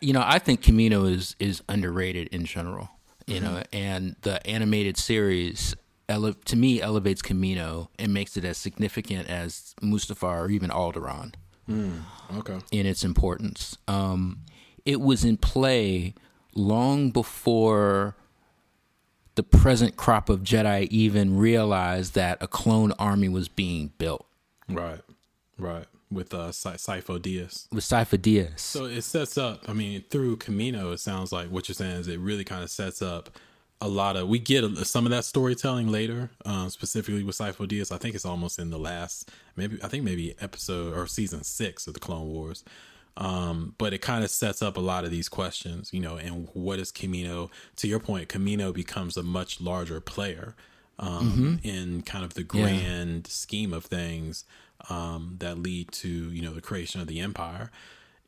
[0.00, 2.90] You know, I think Kamino is is underrated in general.
[3.26, 5.74] You know, and the animated series
[6.08, 11.34] ele- to me elevates Kamino and makes it as significant as Mustafar or even Alderaan
[11.68, 12.58] Okay.
[12.70, 13.76] in its importance.
[13.88, 14.42] Um,
[14.84, 16.14] it was in play
[16.54, 18.14] long before
[19.34, 24.24] the present crop of Jedi even realized that a clone army was being built
[24.68, 25.00] Right.
[25.58, 25.86] Right.
[26.10, 27.66] With uh Sifo Dyas.
[27.72, 28.60] with Sifo Dyas.
[28.60, 29.68] So it sets up.
[29.68, 32.70] I mean, through Kamino, it sounds like what you're saying is it really kind of
[32.70, 33.30] sets up
[33.80, 37.66] a lot of we get a, some of that storytelling later, um, specifically with Sifo
[37.66, 37.92] Dyas.
[37.92, 41.86] I think it's almost in the last maybe I think maybe episode or season six
[41.86, 42.64] of the Clone Wars.
[43.18, 46.48] Um, but it kind of sets up a lot of these questions, you know, and
[46.52, 47.50] what is Kamino?
[47.76, 50.54] To your point, Kamino becomes a much larger player
[50.98, 51.54] um, mm-hmm.
[51.62, 53.32] in kind of the grand yeah.
[53.32, 54.44] scheme of things
[54.88, 57.70] um, that lead to you know the creation of the empire.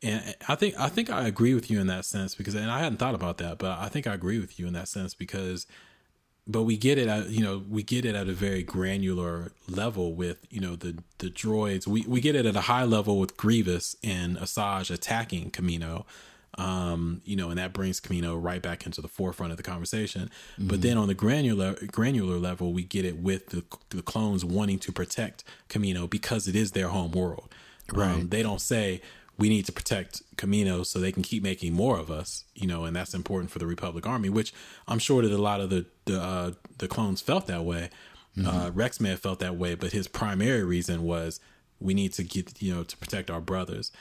[0.01, 2.79] And I think I think I agree with you in that sense because, and I
[2.79, 5.67] hadn't thought about that, but I think I agree with you in that sense because,
[6.47, 10.13] but we get it at you know we get it at a very granular level
[10.13, 11.85] with you know the the droids.
[11.85, 16.05] We we get it at a high level with Grievous and Asajj attacking Kamino,
[16.59, 20.29] um, you know, and that brings Kamino right back into the forefront of the conversation.
[20.53, 20.67] Mm-hmm.
[20.67, 24.77] But then on the granular granular level, we get it with the, the clones wanting
[24.79, 27.49] to protect Kamino because it is their home world.
[27.93, 28.11] Right?
[28.11, 29.01] Um, they don't say
[29.37, 32.83] we need to protect Kamino so they can keep making more of us, you know,
[32.83, 34.53] and that's important for the Republic Army, which
[34.85, 37.89] I'm sure that a lot of the the, uh, the clones felt that way.
[38.37, 38.47] Mm-hmm.
[38.47, 41.39] Uh, Rex may have felt that way, but his primary reason was
[41.79, 43.93] we need to get you know to protect our brothers.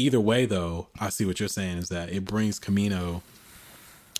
[0.00, 3.20] Either way, though, I see what you're saying is that it brings Kamino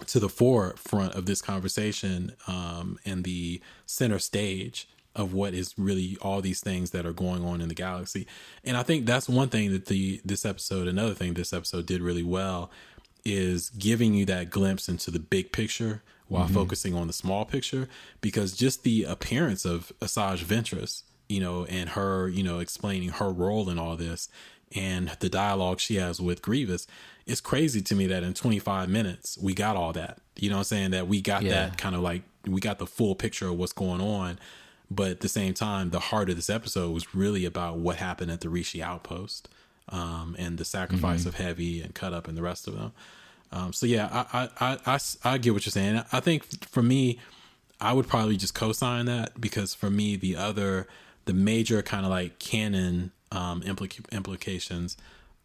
[0.06, 6.18] to the forefront of this conversation um, and the center stage of what is really
[6.20, 8.26] all these things that are going on in the galaxy.
[8.62, 12.02] And I think that's one thing that the this episode, another thing this episode did
[12.02, 12.70] really well
[13.24, 16.54] is giving you that glimpse into the big picture while mm-hmm.
[16.54, 17.88] focusing on the small picture
[18.20, 23.30] because just the appearance of Asajj Ventress, you know, and her, you know, explaining her
[23.30, 24.28] role in all this
[24.74, 26.86] and the dialogue she has with Grievous,
[27.26, 30.18] it's crazy to me that in 25 minutes we got all that.
[30.36, 30.90] You know I'm saying?
[30.92, 31.50] That we got yeah.
[31.50, 34.38] that kind of like we got the full picture of what's going on
[34.90, 38.30] but at the same time, the heart of this episode was really about what happened
[38.30, 39.48] at the Rishi outpost
[39.88, 41.28] um, and the sacrifice mm-hmm.
[41.28, 42.92] of Heavy and Cut Up and the rest of them.
[43.52, 46.02] Um, so yeah, I, I, I, I, get what you're saying.
[46.12, 47.18] I think for me,
[47.80, 50.86] I would probably just co-sign that because for me, the other,
[51.24, 54.96] the major kind of like canon um, implica- implications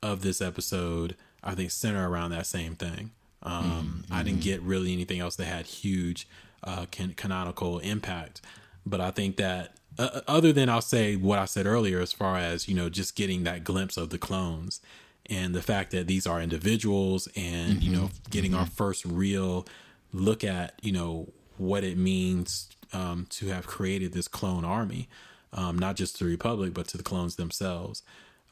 [0.01, 3.11] of this episode, I think center around that same thing.
[3.43, 4.13] Um, mm-hmm.
[4.13, 6.27] I didn't get really anything else that had huge
[6.63, 8.41] uh, can- canonical impact.
[8.86, 12.11] But I think that uh, uh, other than I'll say what I said earlier, as
[12.11, 14.81] far as you know, just getting that glimpse of the clones
[15.27, 17.81] and the fact that these are individuals, and mm-hmm.
[17.81, 18.61] you know, getting mm-hmm.
[18.61, 19.65] our first real
[20.13, 25.07] look at you know what it means um, to have created this clone army,
[25.56, 28.03] um, not just to the Republic, but to the clones themselves.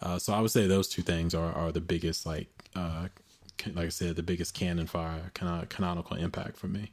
[0.02, 3.08] Uh, so I would say those two things are are the biggest, like uh,
[3.74, 6.92] like I said, the biggest cannon fire canon- canonical impact for me.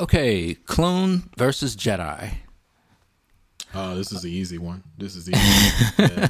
[0.00, 2.34] Okay, clone versus Jedi.
[3.74, 4.82] Oh, this is the easy one.
[4.96, 5.84] This is easy.
[5.98, 6.28] yeah.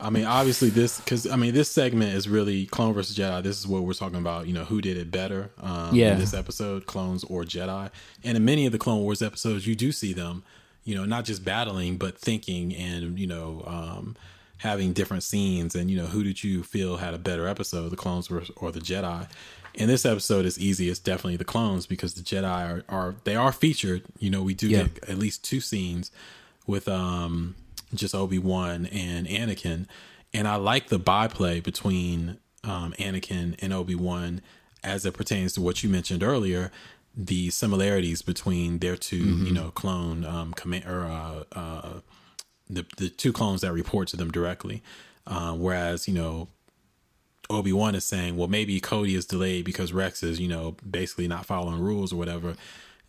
[0.00, 3.42] I mean, obviously this because I mean this segment is really clone versus Jedi.
[3.42, 4.46] This is what we're talking about.
[4.46, 5.50] You know, who did it better?
[5.60, 6.12] Um, yeah.
[6.12, 7.90] In this episode, clones or Jedi,
[8.22, 10.44] and in many of the Clone Wars episodes, you do see them.
[10.84, 14.16] You know, not just battling, but thinking and you know um,
[14.58, 15.74] having different scenes.
[15.74, 18.72] And you know, who did you feel had a better episode, the clones or, or
[18.72, 19.28] the Jedi?
[19.78, 20.90] in this episode is easy.
[20.90, 24.02] It's definitely the clones because the Jedi are, are they are featured.
[24.18, 24.84] You know, we do yeah.
[24.84, 26.10] get at least two scenes
[26.66, 27.54] with um
[27.94, 29.86] just Obi Wan and Anakin,
[30.34, 34.42] and I like the byplay between um, Anakin and Obi Wan
[34.84, 36.70] as it pertains to what you mentioned earlier.
[37.16, 39.46] The similarities between their 2 mm-hmm.
[39.46, 42.00] you know, clone um, command or uh, uh,
[42.70, 44.82] the the two clones that report to them directly.
[45.26, 46.48] Uh, whereas you know
[47.50, 51.28] Obi Wan is saying, well, maybe Cody is delayed because Rex is, you know, basically
[51.28, 52.54] not following rules or whatever.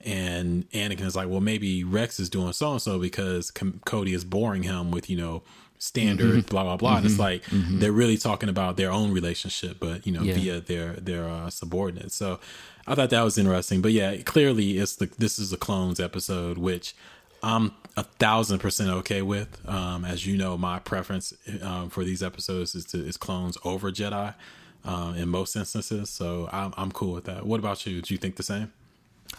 [0.01, 4.13] And Anakin is like, well, maybe Rex is doing so and so because Com- Cody
[4.13, 5.43] is boring him with, you know,
[5.79, 6.49] standard mm-hmm.
[6.49, 6.89] blah blah blah.
[6.89, 6.97] Mm-hmm.
[6.97, 7.21] And it's mm-hmm.
[7.21, 7.79] like mm-hmm.
[7.79, 10.33] they're really talking about their own relationship, but you know, yeah.
[10.35, 12.15] via their their uh, subordinates.
[12.15, 12.39] So
[12.85, 13.81] I thought that was interesting.
[13.81, 16.95] But yeah, clearly it's the this is a clones episode, which
[17.41, 19.59] I'm a thousand percent okay with.
[19.67, 23.91] Um, as you know, my preference um, for these episodes is to is clones over
[23.91, 24.35] Jedi
[24.83, 26.09] um, in most instances.
[26.09, 27.45] So I'm I'm cool with that.
[27.45, 28.01] What about you?
[28.01, 28.71] Do you think the same?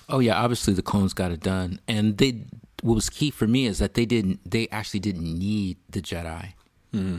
[0.08, 2.44] Oh yeah, obviously the clones got it done, and they.
[2.82, 4.40] What was key for me is that they didn't.
[4.50, 6.54] They actually didn't need the Jedi.
[6.94, 7.18] Mm-hmm.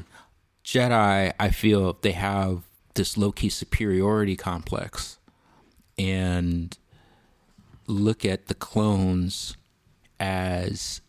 [0.63, 2.63] Jedi, I feel they have
[2.95, 5.17] this low key superiority complex,
[5.97, 6.77] and
[7.87, 9.55] look at the clones
[10.19, 11.01] as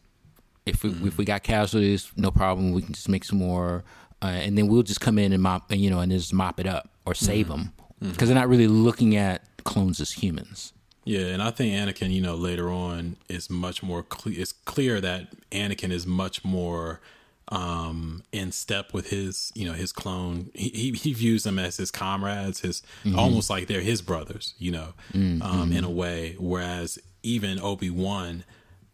[0.67, 1.07] if we, mm-hmm.
[1.09, 2.73] if we got casualties, no problem.
[2.73, 3.85] We can just make some more,
[4.23, 6.67] uh, and then we'll just come in and mop, you know, and just mop it
[6.67, 7.65] up or save mm-hmm.
[7.65, 8.27] them because mm-hmm.
[8.27, 10.73] they're not really looking at clones as humans.
[11.05, 14.03] Yeah, and I think Anakin, you know, later on is much more.
[14.03, 17.01] Cle- it's clear that Anakin is much more
[17.49, 20.51] um, in step with his, you know, his clone.
[20.55, 23.19] He, he, he views them as his comrades, his mm-hmm.
[23.19, 25.43] almost like they're his brothers, you know, mm-hmm.
[25.43, 26.37] um, in a way.
[26.39, 28.45] Whereas even Obi Wan,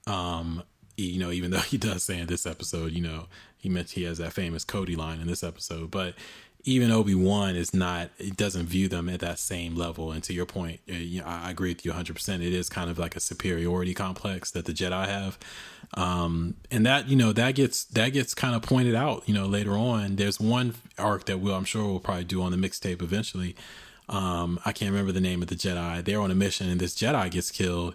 [0.07, 0.63] um,
[0.97, 3.27] you know, even though he does say in this episode, you know,
[3.59, 6.15] he meant he has that famous Cody line in this episode, but
[6.69, 8.11] even Obi Wan is not.
[8.19, 10.13] It doesn't view them at that same level.
[10.13, 12.15] And to your point, uh, I agree with you 100.
[12.15, 15.39] percent It is kind of like a superiority complex that the Jedi have,
[15.95, 19.23] um, and that you know that gets that gets kind of pointed out.
[19.27, 22.53] You know, later on, there's one arc that we'll I'm sure we'll probably do on
[22.53, 23.57] the mixtape eventually.
[24.11, 26.05] Um, I can't remember the name of the Jedi.
[26.05, 27.95] They're on a mission, and this Jedi gets killed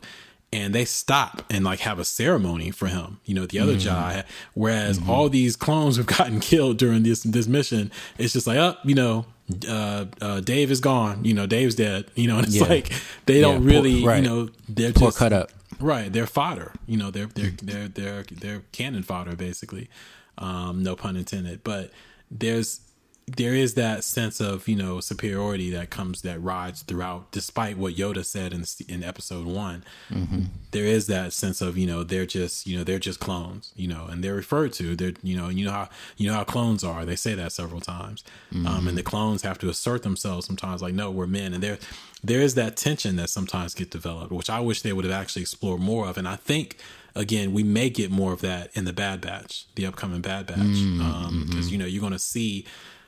[0.53, 3.19] and they stop and like have a ceremony for him.
[3.25, 3.89] You know, the other mm-hmm.
[3.89, 4.23] Jedi.
[4.53, 5.09] Whereas mm-hmm.
[5.09, 8.93] all these clones have gotten killed during this this mission, it's just like, oh, you
[8.93, 9.25] know,
[9.67, 11.25] uh, uh, Dave is gone.
[11.25, 12.05] You know, Dave's dead.
[12.15, 12.65] You know, and it's yeah.
[12.65, 12.91] like
[13.25, 14.23] they don't yeah, really, poor, right.
[14.23, 15.49] you know, they're poor just cut up.
[15.79, 16.71] Right, they're fodder.
[16.85, 19.89] You know, they're they're they're they're they're cannon fodder basically.
[20.37, 21.63] Um, no pun intended.
[21.63, 21.91] But
[22.29, 22.79] there's
[23.25, 27.95] there is that sense of you know superiority that comes that rides throughout despite what
[27.95, 30.41] yoda said in in episode one mm-hmm.
[30.71, 33.87] there is that sense of you know they're just you know they're just clones you
[33.87, 36.83] know and they're referred to they're you know you know how you know how clones
[36.83, 38.67] are they say that several times mm-hmm.
[38.67, 41.77] um, and the clones have to assert themselves sometimes like no we're men and there
[42.23, 45.41] there is that tension that sometimes get developed which i wish they would have actually
[45.41, 46.77] explored more of and i think
[47.15, 50.57] again, we may get more of that in the Bad Batch, the upcoming Bad Batch,
[50.57, 51.01] because mm-hmm.
[51.01, 52.65] um, you know you're going to see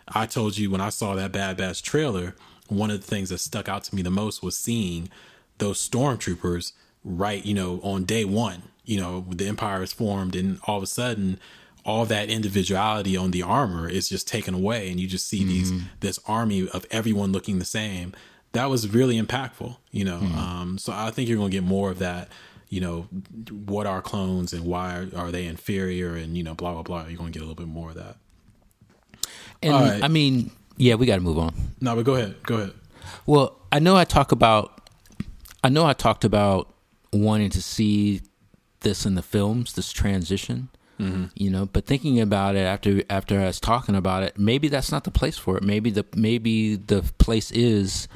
[0.07, 2.35] I told you when I saw that Bad Batch trailer,
[2.67, 5.09] one of the things that stuck out to me the most was seeing
[5.57, 8.63] those stormtroopers right, you know, on day one.
[8.83, 11.39] You know, the Empire is formed, and all of a sudden,
[11.85, 15.49] all that individuality on the armor is just taken away, and you just see mm-hmm.
[15.49, 18.13] these this army of everyone looking the same.
[18.51, 20.19] That was really impactful, you know.
[20.19, 20.37] Mm-hmm.
[20.37, 22.29] Um, so I think you're going to get more of that.
[22.69, 23.01] You know,
[23.67, 27.05] what are clones and why are they inferior, and you know, blah blah blah.
[27.07, 28.17] You're going to get a little bit more of that.
[29.65, 30.03] And right.
[30.03, 31.53] I mean, yeah, we got to move on.
[31.81, 32.41] No, but go ahead.
[32.43, 32.73] Go ahead.
[33.25, 34.89] Well, I know I talk about,
[35.63, 36.73] I know I talked about
[37.11, 38.21] wanting to see
[38.81, 40.69] this in the films, this transition.
[40.99, 41.25] Mm-hmm.
[41.35, 44.93] You know, but thinking about it after after I was talking about it, maybe that's
[44.93, 45.63] not the place for it.
[45.63, 48.07] Maybe the maybe the place is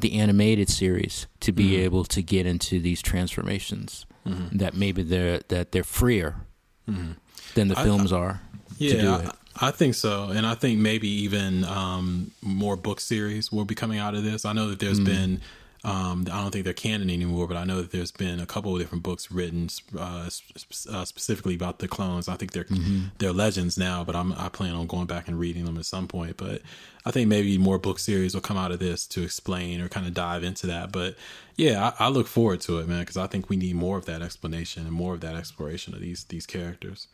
[0.00, 1.82] the animated series to be mm-hmm.
[1.82, 4.04] able to get into these transformations.
[4.26, 4.56] Mm-hmm.
[4.58, 6.40] That maybe they're that they're freer
[6.88, 7.12] mm-hmm.
[7.54, 8.18] than the films are.
[8.20, 8.40] I, are.
[8.78, 9.30] Yeah,
[9.60, 13.98] I think so, and I think maybe even um, more book series will be coming
[13.98, 14.44] out of this.
[14.44, 15.06] I know that there's mm.
[15.06, 15.40] been.
[15.84, 18.74] Um, I don't think they're canon anymore, but I know that there's been a couple
[18.74, 22.28] of different books written uh, sp- uh, specifically about the clones.
[22.28, 23.06] I think they're mm-hmm.
[23.18, 26.08] they're legends now, but I'm, I plan on going back and reading them at some
[26.08, 26.36] point.
[26.36, 26.62] But
[27.06, 30.06] I think maybe more book series will come out of this to explain or kind
[30.06, 30.90] of dive into that.
[30.90, 31.14] But
[31.54, 34.04] yeah, I, I look forward to it, man, because I think we need more of
[34.06, 37.06] that explanation and more of that exploration of these these characters.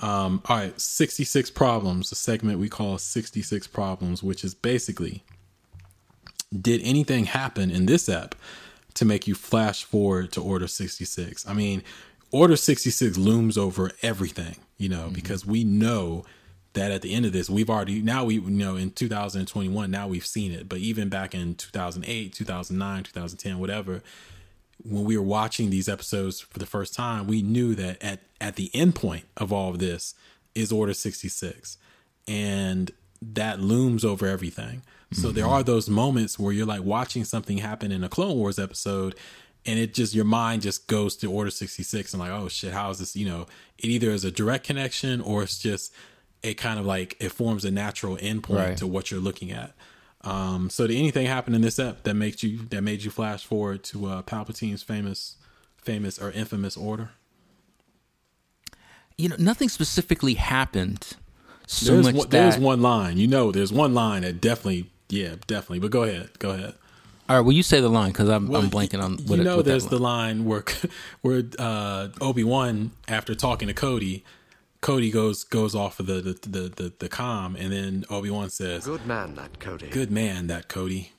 [0.00, 5.24] Um, all right, 66 problems, a segment we call 66 problems, which is basically
[6.58, 8.34] did anything happen in this app
[8.94, 11.46] to make you flash forward to Order 66?
[11.46, 11.82] I mean,
[12.30, 15.14] Order 66 looms over everything, you know, mm-hmm.
[15.14, 16.24] because we know
[16.74, 20.06] that at the end of this, we've already, now we you know in 2021, now
[20.06, 20.68] we've seen it.
[20.68, 24.02] But even back in 2008, 2009, 2010, whatever,
[24.82, 28.56] when we were watching these episodes for the first time, we knew that at, at
[28.56, 30.14] the end point of all of this
[30.54, 31.78] is Order 66.
[32.26, 34.82] And that looms over everything.
[35.12, 35.36] So mm-hmm.
[35.36, 39.14] there are those moments where you're like watching something happen in a Clone Wars episode
[39.66, 42.90] and it just your mind just goes to Order 66 and like, oh shit, how
[42.90, 43.14] is this?
[43.14, 43.46] You know,
[43.78, 45.92] it either is a direct connection or it's just
[46.42, 48.76] it kind of like it forms a natural endpoint right.
[48.78, 49.74] to what you're looking at.
[50.28, 53.46] Um, so did anything happen in this ep that makes you that made you flash
[53.46, 55.36] forward to uh, Palpatine's famous,
[55.78, 57.10] famous or infamous order?
[59.16, 61.14] You know, nothing specifically happened.
[61.66, 63.16] So there's much one, that, there's one line.
[63.16, 65.78] You know, there's one line that definitely, yeah, definitely.
[65.78, 66.74] But go ahead, go ahead.
[67.28, 69.18] All right, well, you say the line because I'm, well, I'm blanking on.
[69.26, 70.64] What you know, it, there's the line where
[71.22, 74.24] where uh, Obi Wan, after talking to Cody,
[74.80, 78.50] Cody goes goes off of the the the, the, the com, and then Obi Wan
[78.50, 79.88] says, "Good man, that Cody.
[79.88, 81.12] Good man, that Cody."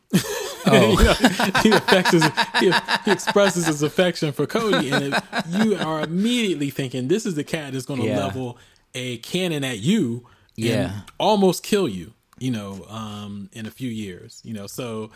[0.65, 0.91] Oh.
[0.99, 2.11] you know, he, affects
[2.59, 2.71] he,
[3.05, 7.43] he, expresses his affection for Cody, and it, you are immediately thinking, "This is the
[7.43, 8.25] cat that's going to yeah.
[8.25, 8.57] level
[8.93, 14.41] a cannon at you, yeah, almost kill you." You know, um, in a few years,
[14.43, 15.11] you know, so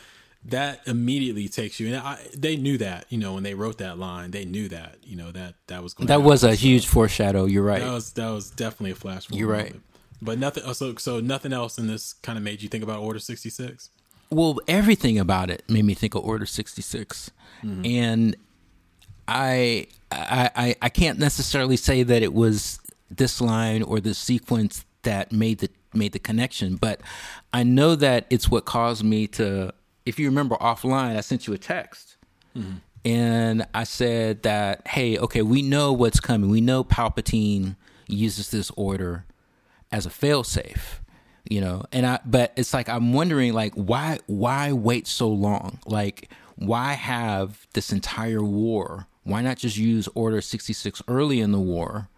[0.46, 1.88] that immediately takes you.
[1.88, 4.98] And I, they knew that you know when they wrote that line they knew that
[5.04, 7.46] you know that that was going that was a huge foreshadow.
[7.46, 7.82] You're right.
[7.82, 9.76] That was that was definitely a flash you're right.
[10.22, 13.20] But nothing so so nothing else in this kind of made you think about order
[13.20, 13.90] 66
[14.30, 17.30] well everything about it made me think of order 66
[17.62, 17.86] mm-hmm.
[17.86, 18.36] and
[19.28, 22.80] I, I i i can't necessarily say that it was
[23.12, 27.02] this line or the sequence that made the made the connection, but
[27.52, 29.74] I know that it's what caused me to.
[30.06, 32.18] If you remember offline, I sent you a text,
[32.56, 32.78] mm-hmm.
[33.06, 36.50] and I said that, hey, okay, we know what's coming.
[36.50, 37.76] We know Palpatine
[38.08, 39.26] uses this order
[39.92, 41.00] as a failsafe
[41.50, 45.80] you know and i but it's like i'm wondering like why why wait so long
[45.86, 51.60] like why have this entire war why not just use order 66 early in the
[51.60, 52.10] war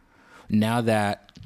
[0.50, 1.38] now that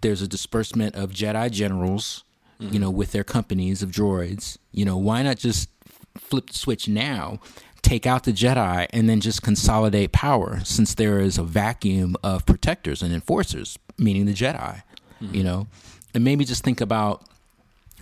[0.00, 2.24] there's a disbursement of jedi generals
[2.60, 2.72] mm-hmm.
[2.72, 5.68] you know with their companies of droids you know why not just
[6.16, 7.38] flip the switch now
[7.82, 12.44] take out the jedi and then just consolidate power since there is a vacuum of
[12.44, 14.82] protectors and enforcers meaning the jedi
[15.22, 15.34] mm-hmm.
[15.34, 15.66] you know
[16.14, 17.24] and maybe just think about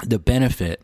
[0.03, 0.83] the benefit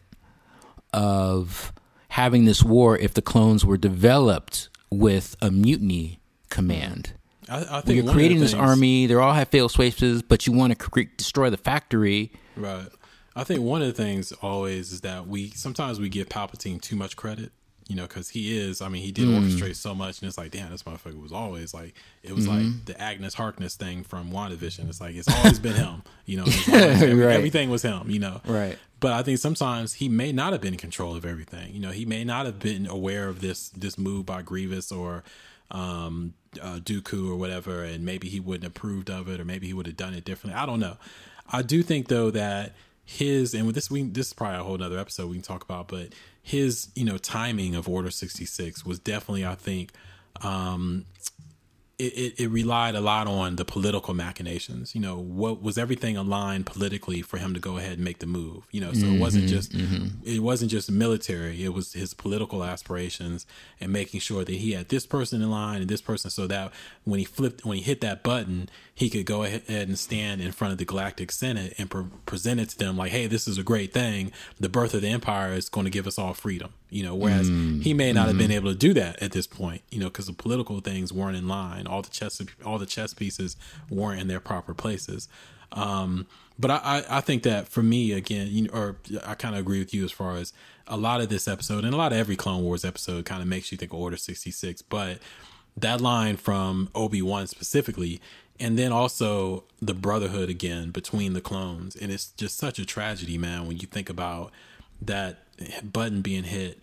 [0.93, 1.73] of
[2.09, 6.20] having this war if the clones were developed with a mutiny
[6.51, 7.14] command.
[7.49, 9.07] I, I think you're creating this army.
[9.07, 12.33] They all have failed safes, but you want to cre- destroy the factory.
[12.57, 12.87] Right.
[13.35, 16.97] I think one of the things always is that we sometimes we give Palpatine too
[16.97, 17.53] much credit
[17.89, 18.80] you know, because he is.
[18.80, 19.39] I mean, he did mm.
[19.39, 22.68] orchestrate so much, and it's like, damn, this motherfucker was always like, it was mm-hmm.
[22.68, 24.89] like the Agnes Harkness thing from WandaVision.
[24.89, 26.45] It's like it's always been him, you know.
[26.72, 27.37] Every, right.
[27.37, 28.41] Everything was him, you know.
[28.47, 28.78] Right.
[29.01, 31.74] But I think sometimes he may not have been in control of everything.
[31.74, 35.24] You know, he may not have been aware of this this move by Grievous or
[35.72, 39.66] um, uh, Dooku or whatever, and maybe he wouldn't have approved of it, or maybe
[39.66, 40.59] he would have done it differently.
[40.59, 40.97] I don't know.
[41.51, 42.72] I do think though that
[43.05, 45.65] his and with this we this is probably a whole other episode we can talk
[45.65, 46.09] about, but
[46.43, 49.93] his you know timing of Order sixty six was definitely I think
[50.43, 51.07] um,
[51.99, 54.95] it, it, it, relied a lot on the political machinations.
[54.95, 58.26] You know, what was everything aligned politically for him to go ahead and make the
[58.26, 58.66] move?
[58.70, 60.07] You know, so mm-hmm, it wasn't mm-hmm, just mm-hmm.
[60.24, 61.64] it wasn't just military.
[61.64, 63.47] It was his political aspirations
[63.80, 66.72] and making sure that he had this person in line and this person, so that
[67.05, 70.53] when he flipped when he hit that button, he could go ahead and stand in
[70.53, 73.59] front of the Galactic Senate and pre- present it to them like, "Hey, this is
[73.59, 74.32] a great thing.
[74.59, 77.51] The birth of the Empire is going to give us all freedom." You know, whereas
[77.51, 78.28] mm, he may not mm-hmm.
[78.28, 78.66] have been mm-hmm.
[78.66, 81.49] able to do that at this point, you know, because the political things weren't in
[81.49, 81.86] line.
[81.86, 83.57] All the chess, all the chess pieces
[83.88, 85.28] weren't in their proper places.
[85.72, 86.26] Um,
[86.59, 89.78] but I, I, think that for me, again, you know, or I kind of agree
[89.78, 90.53] with you as far as
[90.86, 93.49] a lot of this episode and a lot of every Clone Wars episode kind of
[93.49, 94.82] makes you think of Order 66.
[94.82, 95.18] But
[95.76, 98.20] that line from Obi Wan specifically,
[98.61, 103.38] and then also the brotherhood again between the clones, and it's just such a tragedy,
[103.38, 104.53] man, when you think about
[105.01, 105.41] that
[105.83, 106.79] button being hit,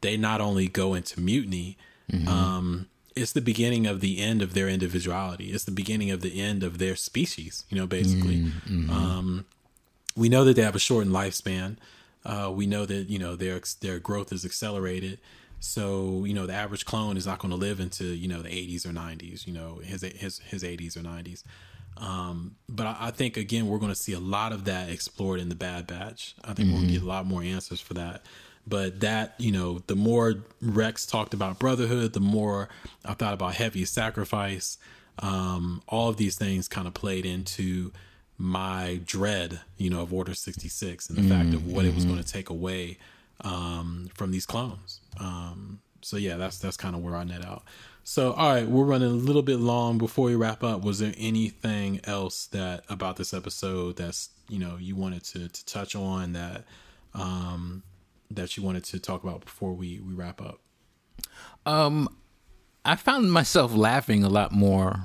[0.00, 1.76] they not only go into mutiny,
[2.10, 2.28] mm-hmm.
[2.28, 5.50] um, it's the beginning of the end of their individuality.
[5.50, 8.36] It's the beginning of the end of their species, you know, basically.
[8.36, 8.90] Mm-hmm.
[8.90, 9.44] Um,
[10.16, 11.76] we know that they have a shortened lifespan.
[12.24, 15.18] Uh, we know that, you know, their, their growth is accelerated.
[15.60, 18.50] So, you know, the average clone is not going to live into, you know, the
[18.50, 21.42] 80s or 90s, you know, his, his, his 80s or 90s.
[22.00, 25.40] Um, but I, I, think again we're going to see a lot of that explored
[25.40, 26.34] in the Bad Batch.
[26.44, 26.78] I think mm-hmm.
[26.78, 28.22] we'll get a lot more answers for that.
[28.66, 32.68] But that you know, the more Rex talked about brotherhood, the more
[33.04, 34.78] I thought about heavy sacrifice.
[35.20, 37.90] Um, all of these things kind of played into
[38.36, 41.30] my dread, you know, of Order sixty six and the mm-hmm.
[41.30, 41.88] fact of what mm-hmm.
[41.88, 42.12] it was mm-hmm.
[42.14, 42.98] going to take away
[43.40, 45.00] um, from these clones.
[45.18, 47.64] Um, so yeah, that's that's kind of where I net out.
[48.08, 49.98] So, all right, we're running a little bit long.
[49.98, 54.78] Before we wrap up, was there anything else that about this episode that's you know
[54.80, 56.64] you wanted to to touch on that
[57.12, 57.82] um
[58.30, 60.58] that you wanted to talk about before we we wrap up?
[61.66, 62.08] Um,
[62.82, 65.00] I found myself laughing a lot more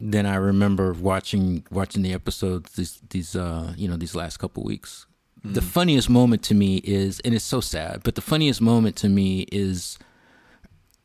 [0.00, 4.64] than I remember watching watching the episodes these these uh you know these last couple
[4.64, 5.04] weeks.
[5.44, 5.52] Mm.
[5.52, 9.10] The funniest moment to me is, and it's so sad, but the funniest moment to
[9.10, 9.98] me is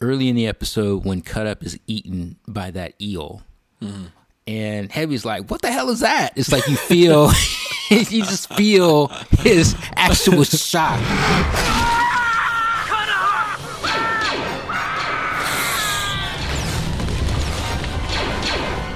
[0.02, 3.42] early in the episode when Cut Up is eaten by that eel.
[3.82, 4.06] Mm-hmm.
[4.48, 7.32] And Heavy's like, "What the hell is that?" It's like you feel,
[7.90, 9.08] you just feel
[9.40, 11.00] his actual shock.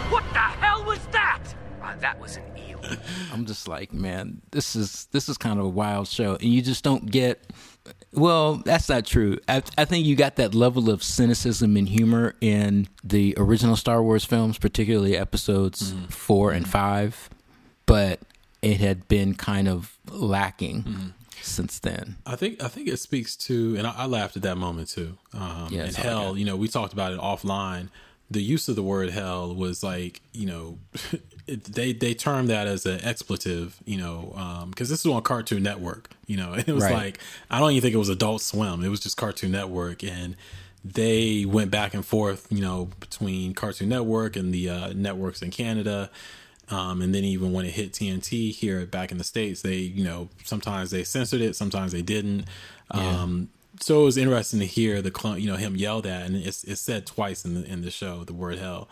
[0.10, 1.44] What the hell was that?
[1.84, 2.80] Oh, that was an eel.
[3.34, 6.62] I'm just like, man, this is this is kind of a wild show, and you
[6.62, 7.44] just don't get
[8.14, 9.38] well, that's not true.
[9.48, 14.04] I, I, think you got that level of cynicism and humor in the original Star
[14.04, 16.12] Wars films, particularly episodes mm.
[16.12, 17.30] four and five,
[17.86, 18.20] but
[18.62, 21.14] it had been kind of lacking mm.
[21.42, 22.18] since then.
[22.26, 25.18] I think I think it speaks to, and I, I laughed at that moment too.
[25.34, 27.90] Um, yeah, and hell, you know, we talked about it offline.
[28.32, 30.80] The use of the word hell was like, you know,
[31.48, 35.64] they they termed that as an expletive, you know, because um, this is on Cartoon
[35.64, 36.94] Network, you know, and it was right.
[36.94, 37.20] like
[37.50, 40.36] I don't even think it was Adult Swim; it was just Cartoon Network, and
[40.84, 45.52] they went back and forth, you know, between Cartoon Network and the uh, networks in
[45.52, 46.10] Canada.
[46.70, 50.04] Um, and then even when it hit TNT here back in the states, they you
[50.04, 52.46] know sometimes they censored it, sometimes they didn't.
[52.94, 53.22] Yeah.
[53.22, 53.50] Um,
[53.82, 56.64] so it was interesting to hear the clone, you know, him yelled at, and it's,
[56.64, 58.88] it's said twice in the in the show the word hell.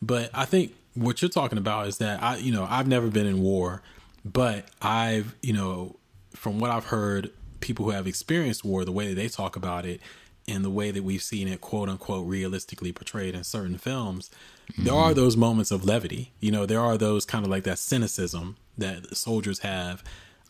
[0.00, 3.26] But I think what you're talking about is that I, you know, I've never been
[3.26, 3.82] in war,
[4.24, 5.96] but I've, you know,
[6.34, 7.30] from what I've heard,
[7.60, 10.00] people who have experienced war, the way that they talk about it,
[10.48, 14.30] and the way that we've seen it, quote unquote, realistically portrayed in certain films,
[14.72, 14.84] mm-hmm.
[14.84, 16.32] there are those moments of levity.
[16.40, 20.02] You know, there are those kind of like that cynicism that soldiers have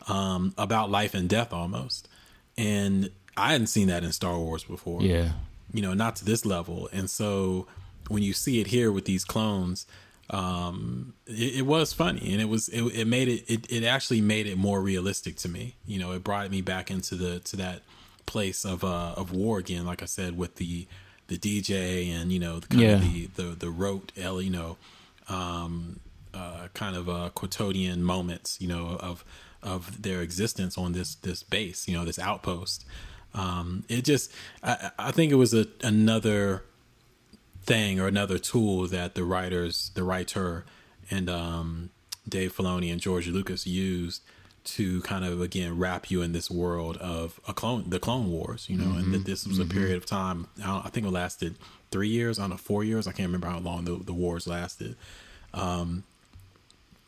[0.07, 2.07] um, about life and death almost.
[2.57, 5.01] And I hadn't seen that in Star Wars before.
[5.01, 5.31] Yeah.
[5.73, 6.89] You know, not to this level.
[6.93, 7.67] And so
[8.07, 9.87] when you see it here with these clones,
[10.29, 14.21] um, it, it, was funny and it was it, it made it, it it actually
[14.21, 15.75] made it more realistic to me.
[15.85, 17.81] You know, it brought me back into the to that
[18.25, 19.85] place of uh of war again.
[19.85, 20.87] Like I said, with the
[21.27, 22.95] the DJ and you know kind yeah.
[22.95, 24.77] of the the the rote, you know,
[25.29, 25.99] um,
[26.33, 29.23] uh, kind of uh, quotidian moments, you know, of
[29.61, 32.85] of their existence on this this base, you know, this outpost.
[33.33, 34.31] Um, it just,
[34.63, 36.63] I, I think it was a another
[37.63, 40.65] thing or another tool that the writers, the writer,
[41.09, 41.89] and um,
[42.27, 44.21] Dave Filoni and George Lucas used
[44.63, 48.67] to kind of again wrap you in this world of a clone, the Clone Wars,
[48.69, 48.99] you know, mm-hmm.
[48.99, 49.77] and that this was a mm-hmm.
[49.77, 50.47] period of time.
[50.63, 51.57] I, I, think it lasted
[51.91, 53.07] three years, I don't know, four years.
[53.07, 54.95] I can't remember how long the, the wars lasted.
[55.53, 56.03] Um,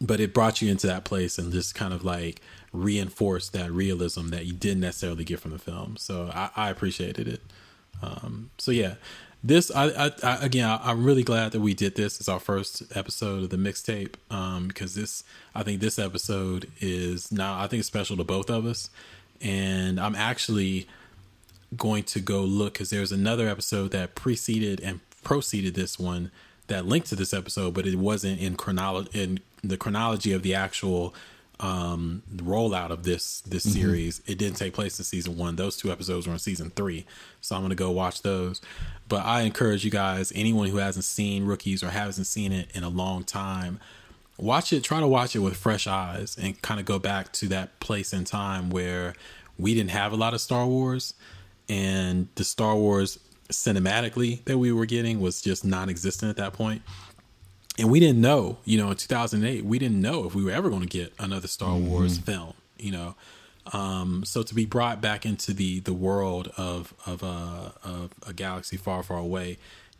[0.02, 2.42] but it brought you into that place and just kind of like
[2.76, 5.98] reinforced that realism that you didn't necessarily get from the film.
[5.98, 7.42] So I, I appreciated it.
[8.02, 8.96] Um, so yeah,
[9.44, 12.20] this I, I, I again I, am really glad that we did this.
[12.20, 15.24] It's our first episode of the mixtape um, because this
[15.54, 18.90] I think this episode is now I think it's special to both of us,
[19.42, 20.88] and I'm actually
[21.78, 26.32] going to go look because there's another episode that preceded and proceeded this one
[26.68, 30.56] that linked to this episode, but it wasn't in chronology in the chronology of the
[30.56, 31.14] actual
[31.60, 33.80] um rollout of this this mm-hmm.
[33.80, 34.22] series.
[34.28, 35.56] It didn't take place in season one.
[35.56, 37.06] Those two episodes were in season three.
[37.42, 38.62] So i'm gonna go watch those.
[39.08, 42.84] But i encourage you guys anyone who hasn't seen rookies or hasn't seen it in
[42.84, 43.80] a long time
[44.38, 47.48] watch it try to watch it with fresh eyes and kind of go back to
[47.48, 49.14] that place in time where
[49.58, 51.14] we didn't have a lot of star wars
[51.70, 56.82] and the star wars cinematically that we were getting was just non-existent at that point
[57.78, 60.70] and we didn't know, you know, in 2008, we didn't know if we were ever
[60.70, 61.90] going to get another Star mm-hmm.
[61.90, 63.16] Wars film, you know.
[63.74, 68.34] Um, so to be brought back into the the world of of, uh, of a
[68.34, 69.58] galaxy far, far away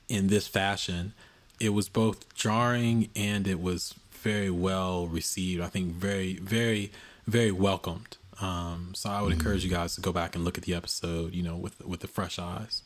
[0.08, 1.14] in this fashion,
[1.60, 5.62] it was both jarring and it was very well received.
[5.62, 6.92] I think very, very,
[7.28, 8.18] very welcomed.
[8.42, 9.40] Um, so I would mm-hmm.
[9.40, 12.02] encourage you guys to go back and look at the episode, you know, with with
[12.02, 12.84] the fresh eyes.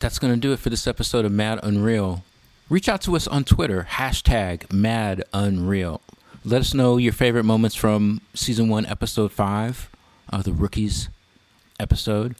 [0.00, 2.24] That's going to do it for this episode of Mad Unreal.
[2.70, 6.00] Reach out to us on Twitter, hashtag Mad Unreal.
[6.44, 9.90] Let us know your favorite moments from season one, episode five,
[10.32, 11.10] uh, the rookies
[11.78, 12.36] episode.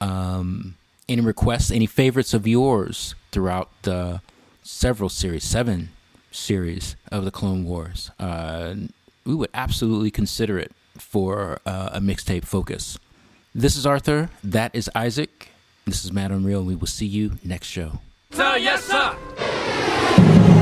[0.00, 0.76] Um,
[1.08, 4.20] any requests, any favorites of yours throughout the
[4.62, 5.90] several series, seven
[6.30, 8.12] series of the Clone Wars.
[8.18, 8.74] Uh,
[9.24, 12.96] we would absolutely consider it for uh, a mixtape focus.
[13.52, 14.30] This is Arthur.
[14.44, 15.48] That is Isaac.
[15.84, 16.62] This is Mad Unreal.
[16.62, 17.98] We will see you next show.
[18.34, 20.53] Sir, yes, sir.